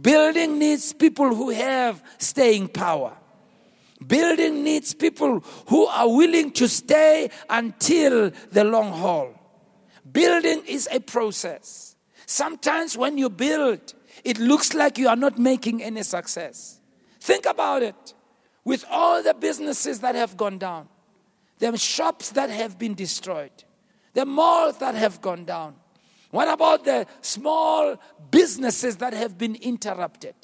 Building 0.00 0.58
needs 0.58 0.92
people 0.92 1.34
who 1.34 1.50
have 1.50 2.02
staying 2.18 2.68
power. 2.68 3.16
Building 4.06 4.64
needs 4.64 4.94
people 4.94 5.40
who 5.68 5.86
are 5.86 6.08
willing 6.08 6.50
to 6.52 6.68
stay 6.68 7.30
until 7.48 8.30
the 8.50 8.64
long 8.64 8.92
haul. 8.92 9.43
Building 10.14 10.62
is 10.66 10.88
a 10.92 11.00
process. 11.00 11.96
Sometimes 12.24 12.96
when 12.96 13.18
you 13.18 13.28
build, 13.28 13.94
it 14.22 14.38
looks 14.38 14.72
like 14.72 14.96
you 14.96 15.08
are 15.08 15.16
not 15.16 15.38
making 15.38 15.82
any 15.82 16.04
success. 16.04 16.80
Think 17.20 17.46
about 17.46 17.82
it. 17.82 18.14
With 18.64 18.84
all 18.88 19.22
the 19.22 19.34
businesses 19.34 20.00
that 20.00 20.14
have 20.14 20.36
gone 20.36 20.58
down, 20.58 20.88
the 21.58 21.76
shops 21.76 22.30
that 22.30 22.48
have 22.48 22.78
been 22.78 22.94
destroyed, 22.94 23.64
the 24.14 24.24
malls 24.24 24.78
that 24.78 24.94
have 24.94 25.20
gone 25.20 25.44
down, 25.44 25.74
what 26.30 26.48
about 26.48 26.84
the 26.84 27.06
small 27.20 27.96
businesses 28.30 28.96
that 28.98 29.14
have 29.14 29.36
been 29.36 29.56
interrupted? 29.56 30.34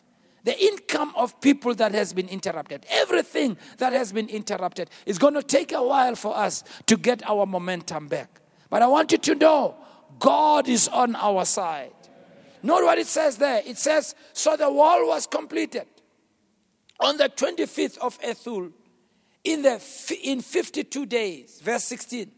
The 0.43 0.61
income 0.61 1.13
of 1.17 1.41
people 1.41 1.75
that 1.77 1.93
has 1.93 2.13
been 2.13 2.29
interrupted, 2.29 2.87
everything 2.89 3.57
that 3.79 3.93
has 3.93 4.13
been 4.13 4.29
interrupted, 4.29 4.91
is 5.07 5.19
going 5.19 5.35
to 5.35 5.43
take 5.43 5.71
a 5.71 5.83
while 5.83 6.17
for 6.17 6.37
us 6.37 6.65
to 6.87 6.97
get 6.97 7.23
our 7.29 7.47
momentum 7.47 8.09
back. 8.09 8.40
But 8.71 8.83
I 8.83 8.87
want 8.87 9.13
you 9.13 9.19
to 9.19 9.35
know 9.35 9.75
God 10.19 10.69
is 10.69 10.89
on 10.89 11.17
our 11.17 11.45
side. 11.45 11.93
Note 12.63 12.85
what 12.85 12.99
it 12.99 13.07
says 13.07 13.37
there. 13.37 13.63
It 13.67 13.77
says, 13.77 14.15
So 14.33 14.57
the 14.57 14.71
wall 14.71 15.09
was 15.09 15.27
completed 15.27 15.87
on 17.01 17.17
the 17.17 17.29
25th 17.29 17.99
of 17.99 18.21
Ethul 18.21 18.71
in, 19.43 19.63
the, 19.63 19.83
in 20.23 20.41
52 20.41 21.07
days. 21.07 21.61
Verse 21.63 21.85
16. 21.85 22.31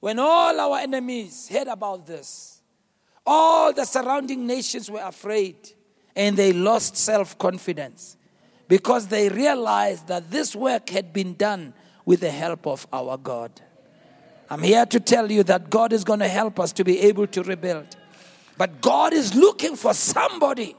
When 0.00 0.18
all 0.18 0.58
our 0.58 0.78
enemies 0.78 1.48
heard 1.48 1.68
about 1.68 2.06
this, 2.06 2.60
all 3.26 3.72
the 3.72 3.84
surrounding 3.84 4.46
nations 4.46 4.90
were 4.90 5.02
afraid 5.02 5.56
and 6.16 6.36
they 6.36 6.52
lost 6.52 6.96
self 6.96 7.36
confidence 7.38 8.16
because 8.68 9.08
they 9.08 9.28
realized 9.28 10.08
that 10.08 10.30
this 10.30 10.56
work 10.56 10.88
had 10.90 11.12
been 11.12 11.34
done 11.34 11.74
with 12.04 12.20
the 12.20 12.30
help 12.30 12.66
of 12.66 12.86
our 12.92 13.16
God. 13.16 13.60
I'm 14.50 14.62
here 14.62 14.86
to 14.86 15.00
tell 15.00 15.30
you 15.30 15.42
that 15.44 15.68
God 15.68 15.92
is 15.92 16.04
going 16.04 16.20
to 16.20 16.28
help 16.28 16.58
us 16.58 16.72
to 16.74 16.84
be 16.84 17.00
able 17.00 17.26
to 17.28 17.42
rebuild. 17.42 17.96
But 18.56 18.80
God 18.80 19.12
is 19.12 19.34
looking 19.34 19.76
for 19.76 19.94
somebody 19.94 20.74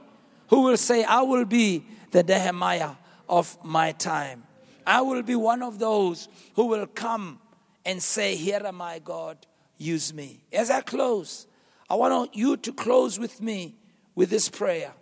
who 0.50 0.62
will 0.62 0.78
say, 0.78 1.04
I 1.04 1.22
will 1.22 1.46
be 1.46 1.86
the 2.12 2.24
Nehemiah 2.24 2.92
of 3.28 3.58
my 3.64 3.92
time. 3.92 4.44
I 4.86 5.02
will 5.02 5.22
be 5.22 5.36
one 5.36 5.62
of 5.62 5.78
those 5.78 6.28
who 6.56 6.66
will 6.66 6.88
come 6.88 7.40
and 7.86 8.02
say, 8.02 8.36
Here 8.36 8.62
am 8.66 8.82
I, 8.82 9.00
God, 9.00 9.38
use 9.78 10.14
me. 10.14 10.44
As 10.52 10.72
I 10.72 10.82
close, 10.82 11.46
I 11.90 11.96
want 11.96 12.36
you 12.36 12.58
to 12.58 12.74
close 12.74 13.20
with 13.20 13.42
me 13.42 13.76
with 14.16 14.32
this 14.32 14.50
prayer. 14.50 14.94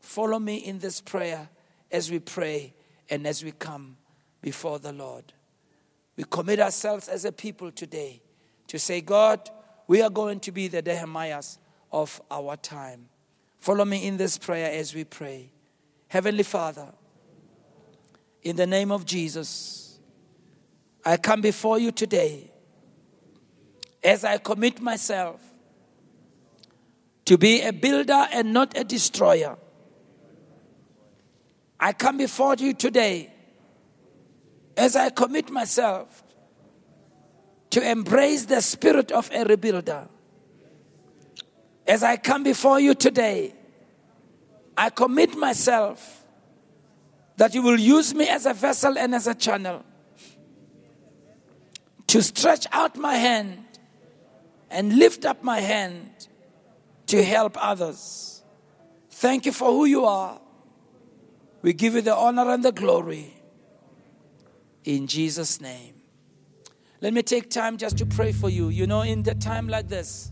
Follow 0.00 0.38
me 0.38 0.56
in 0.56 0.78
this 0.78 1.00
prayer 1.00 1.48
as 1.90 2.10
we 2.10 2.18
pray 2.18 2.74
and 3.08 3.26
as 3.26 3.42
we 3.42 3.52
come 3.52 3.96
before 4.42 4.78
the 4.78 4.92
Lord. 4.92 5.32
We 6.16 6.24
commit 6.24 6.60
ourselves 6.60 7.08
as 7.08 7.24
a 7.24 7.32
people 7.32 7.70
today 7.72 8.22
to 8.68 8.78
say, 8.78 9.00
God, 9.00 9.50
we 9.86 10.00
are 10.00 10.10
going 10.10 10.40
to 10.40 10.52
be 10.52 10.68
the 10.68 10.82
Nehemiahs 10.82 11.58
of 11.92 12.20
our 12.30 12.56
time. 12.56 13.08
Follow 13.58 13.84
me 13.84 14.06
in 14.06 14.16
this 14.16 14.38
prayer 14.38 14.70
as 14.78 14.94
we 14.94 15.04
pray. 15.04 15.50
Heavenly 16.08 16.42
Father, 16.42 16.92
in 18.42 18.56
the 18.56 18.66
name 18.66 18.92
of 18.92 19.04
Jesus, 19.04 19.98
I 21.04 21.16
come 21.16 21.40
before 21.40 21.78
you 21.78 21.90
today 21.90 22.50
as 24.02 24.24
I 24.24 24.38
commit 24.38 24.80
myself 24.80 25.40
to 27.24 27.38
be 27.38 27.62
a 27.62 27.72
builder 27.72 28.28
and 28.32 28.52
not 28.52 28.76
a 28.76 28.84
destroyer. 28.84 29.56
I 31.80 31.92
come 31.92 32.18
before 32.18 32.54
you 32.54 32.74
today 32.74 33.33
as 34.76 34.96
I 34.96 35.10
commit 35.10 35.50
myself 35.50 36.22
to 37.70 37.90
embrace 37.90 38.44
the 38.44 38.60
spirit 38.60 39.10
of 39.12 39.30
a 39.30 39.44
rebuilder, 39.44 40.08
as 41.86 42.02
I 42.02 42.16
come 42.16 42.42
before 42.42 42.80
you 42.80 42.94
today, 42.94 43.54
I 44.76 44.90
commit 44.90 45.36
myself 45.36 46.22
that 47.36 47.54
you 47.54 47.62
will 47.62 47.78
use 47.78 48.14
me 48.14 48.28
as 48.28 48.46
a 48.46 48.54
vessel 48.54 48.96
and 48.98 49.14
as 49.14 49.26
a 49.26 49.34
channel 49.34 49.84
to 52.06 52.22
stretch 52.22 52.66
out 52.72 52.96
my 52.96 53.16
hand 53.16 53.64
and 54.70 54.96
lift 54.98 55.24
up 55.24 55.42
my 55.42 55.60
hand 55.60 56.28
to 57.06 57.22
help 57.22 57.56
others. 57.62 58.42
Thank 59.10 59.46
you 59.46 59.52
for 59.52 59.70
who 59.70 59.84
you 59.84 60.04
are. 60.04 60.40
We 61.62 61.72
give 61.72 61.94
you 61.94 62.02
the 62.02 62.14
honor 62.14 62.50
and 62.50 62.64
the 62.64 62.72
glory. 62.72 63.34
In 64.84 65.06
Jesus' 65.06 65.60
name. 65.60 65.94
Let 67.00 67.12
me 67.12 67.22
take 67.22 67.50
time 67.50 67.76
just 67.76 67.98
to 67.98 68.06
pray 68.06 68.32
for 68.32 68.48
you. 68.48 68.68
You 68.68 68.86
know, 68.86 69.02
in 69.02 69.22
the 69.22 69.34
time 69.34 69.68
like 69.68 69.88
this, 69.88 70.30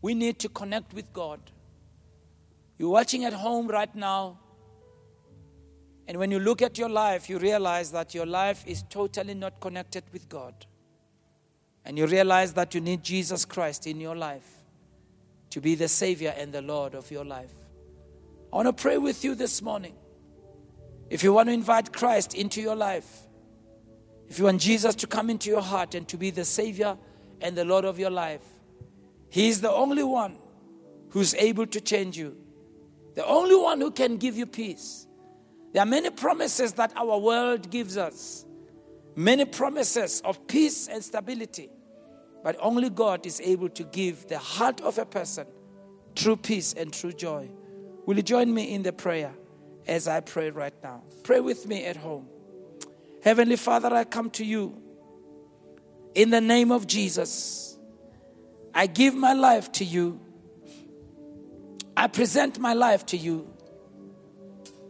we 0.00 0.14
need 0.14 0.38
to 0.40 0.48
connect 0.48 0.92
with 0.92 1.12
God. 1.12 1.40
You're 2.78 2.90
watching 2.90 3.24
at 3.24 3.32
home 3.32 3.68
right 3.68 3.94
now, 3.94 4.38
and 6.08 6.18
when 6.18 6.30
you 6.30 6.40
look 6.40 6.62
at 6.62 6.78
your 6.78 6.88
life, 6.88 7.30
you 7.30 7.38
realize 7.38 7.92
that 7.92 8.14
your 8.14 8.26
life 8.26 8.64
is 8.66 8.82
totally 8.90 9.34
not 9.34 9.60
connected 9.60 10.04
with 10.12 10.28
God. 10.28 10.66
And 11.84 11.96
you 11.96 12.06
realize 12.06 12.52
that 12.54 12.74
you 12.74 12.80
need 12.80 13.02
Jesus 13.02 13.44
Christ 13.44 13.86
in 13.86 14.00
your 14.00 14.16
life 14.16 14.46
to 15.50 15.60
be 15.60 15.74
the 15.74 15.88
Savior 15.88 16.34
and 16.36 16.52
the 16.52 16.62
Lord 16.62 16.94
of 16.94 17.10
your 17.10 17.24
life. 17.24 17.52
I 18.52 18.56
want 18.56 18.66
to 18.66 18.72
pray 18.72 18.98
with 18.98 19.24
you 19.24 19.34
this 19.34 19.62
morning. 19.62 19.94
If 21.08 21.22
you 21.22 21.32
want 21.32 21.48
to 21.48 21.52
invite 21.52 21.92
Christ 21.92 22.34
into 22.34 22.60
your 22.60 22.76
life, 22.76 23.26
if 24.32 24.38
you 24.38 24.46
want 24.46 24.62
Jesus 24.62 24.94
to 24.94 25.06
come 25.06 25.28
into 25.28 25.50
your 25.50 25.60
heart 25.60 25.94
and 25.94 26.08
to 26.08 26.16
be 26.16 26.30
the 26.30 26.46
Savior 26.46 26.96
and 27.42 27.54
the 27.54 27.66
Lord 27.66 27.84
of 27.84 27.98
your 27.98 28.08
life, 28.08 28.40
He 29.28 29.50
is 29.50 29.60
the 29.60 29.70
only 29.70 30.02
one 30.02 30.38
who's 31.10 31.34
able 31.34 31.66
to 31.66 31.82
change 31.82 32.16
you, 32.16 32.34
the 33.14 33.26
only 33.26 33.54
one 33.54 33.78
who 33.78 33.90
can 33.90 34.16
give 34.16 34.38
you 34.38 34.46
peace. 34.46 35.06
There 35.74 35.82
are 35.82 35.86
many 35.86 36.08
promises 36.08 36.72
that 36.72 36.94
our 36.96 37.18
world 37.18 37.68
gives 37.70 37.98
us, 37.98 38.46
many 39.16 39.44
promises 39.44 40.22
of 40.24 40.46
peace 40.46 40.88
and 40.88 41.04
stability, 41.04 41.68
but 42.42 42.56
only 42.58 42.88
God 42.88 43.26
is 43.26 43.38
able 43.38 43.68
to 43.68 43.84
give 43.84 44.28
the 44.28 44.38
heart 44.38 44.80
of 44.80 44.96
a 44.96 45.04
person 45.04 45.46
true 46.14 46.36
peace 46.36 46.72
and 46.72 46.90
true 46.90 47.12
joy. 47.12 47.50
Will 48.06 48.16
you 48.16 48.22
join 48.22 48.54
me 48.54 48.72
in 48.72 48.82
the 48.82 48.94
prayer 48.94 49.34
as 49.86 50.08
I 50.08 50.20
pray 50.20 50.48
right 50.48 50.74
now? 50.82 51.02
Pray 51.22 51.40
with 51.40 51.66
me 51.68 51.84
at 51.84 51.98
home. 51.98 52.28
Heavenly 53.22 53.56
Father, 53.56 53.94
I 53.94 54.04
come 54.04 54.30
to 54.30 54.44
you 54.44 54.80
in 56.14 56.30
the 56.30 56.40
name 56.40 56.72
of 56.72 56.86
Jesus. 56.86 57.78
I 58.74 58.86
give 58.86 59.14
my 59.14 59.32
life 59.32 59.70
to 59.72 59.84
you. 59.84 60.20
I 61.96 62.08
present 62.08 62.58
my 62.58 62.72
life 62.72 63.06
to 63.06 63.16
you. 63.16 63.48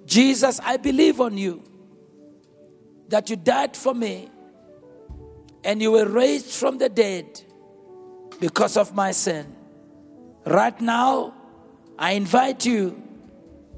Jesus, 0.07 0.61
I 0.63 0.77
believe 0.79 1.21
on 1.21 1.37
you 1.37 1.63
that 3.09 3.29
you 3.29 3.37
died 3.37 3.77
for 3.77 3.95
me 3.95 4.31
and 5.65 5.83
you 5.83 5.93
were 5.93 6.07
raised 6.07 6.51
from 6.51 6.79
the 6.79 6.89
dead 6.89 7.41
because 8.41 8.77
of 8.77 8.95
my 8.95 9.13
sin. 9.13 9.55
Right 10.47 10.81
now, 10.81 11.35
I 11.99 12.13
invite 12.13 12.65
you 12.65 13.03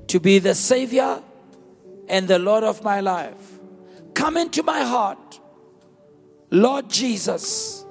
to 0.07 0.21
be 0.21 0.39
the 0.39 0.55
Savior 0.55 1.21
and 2.09 2.29
the 2.29 2.39
Lord 2.39 2.65
of 2.65 2.85
my 2.85 3.01
life. 3.01 3.54
Come 4.15 4.37
into 4.37 4.63
my 4.63 4.83
heart. 4.83 5.41
Lord 6.51 6.89
Jesus, 6.89 7.85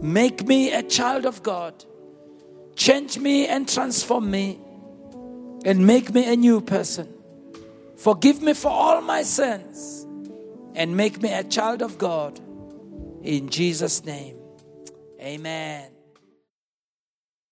make 0.00 0.46
me 0.46 0.72
a 0.72 0.82
child 0.82 1.26
of 1.26 1.42
God. 1.42 1.84
Change 2.76 3.18
me 3.18 3.46
and 3.46 3.68
transform 3.68 4.30
me 4.30 4.58
and 5.64 5.86
make 5.86 6.14
me 6.14 6.32
a 6.32 6.36
new 6.36 6.60
person. 6.60 7.12
Forgive 7.96 8.40
me 8.40 8.54
for 8.54 8.70
all 8.70 9.02
my 9.02 9.22
sins 9.22 10.06
and 10.74 10.96
make 10.96 11.20
me 11.20 11.32
a 11.32 11.44
child 11.44 11.82
of 11.82 11.98
God. 11.98 12.40
In 13.22 13.50
Jesus' 13.50 14.04
name, 14.04 14.36
amen. 15.20 15.89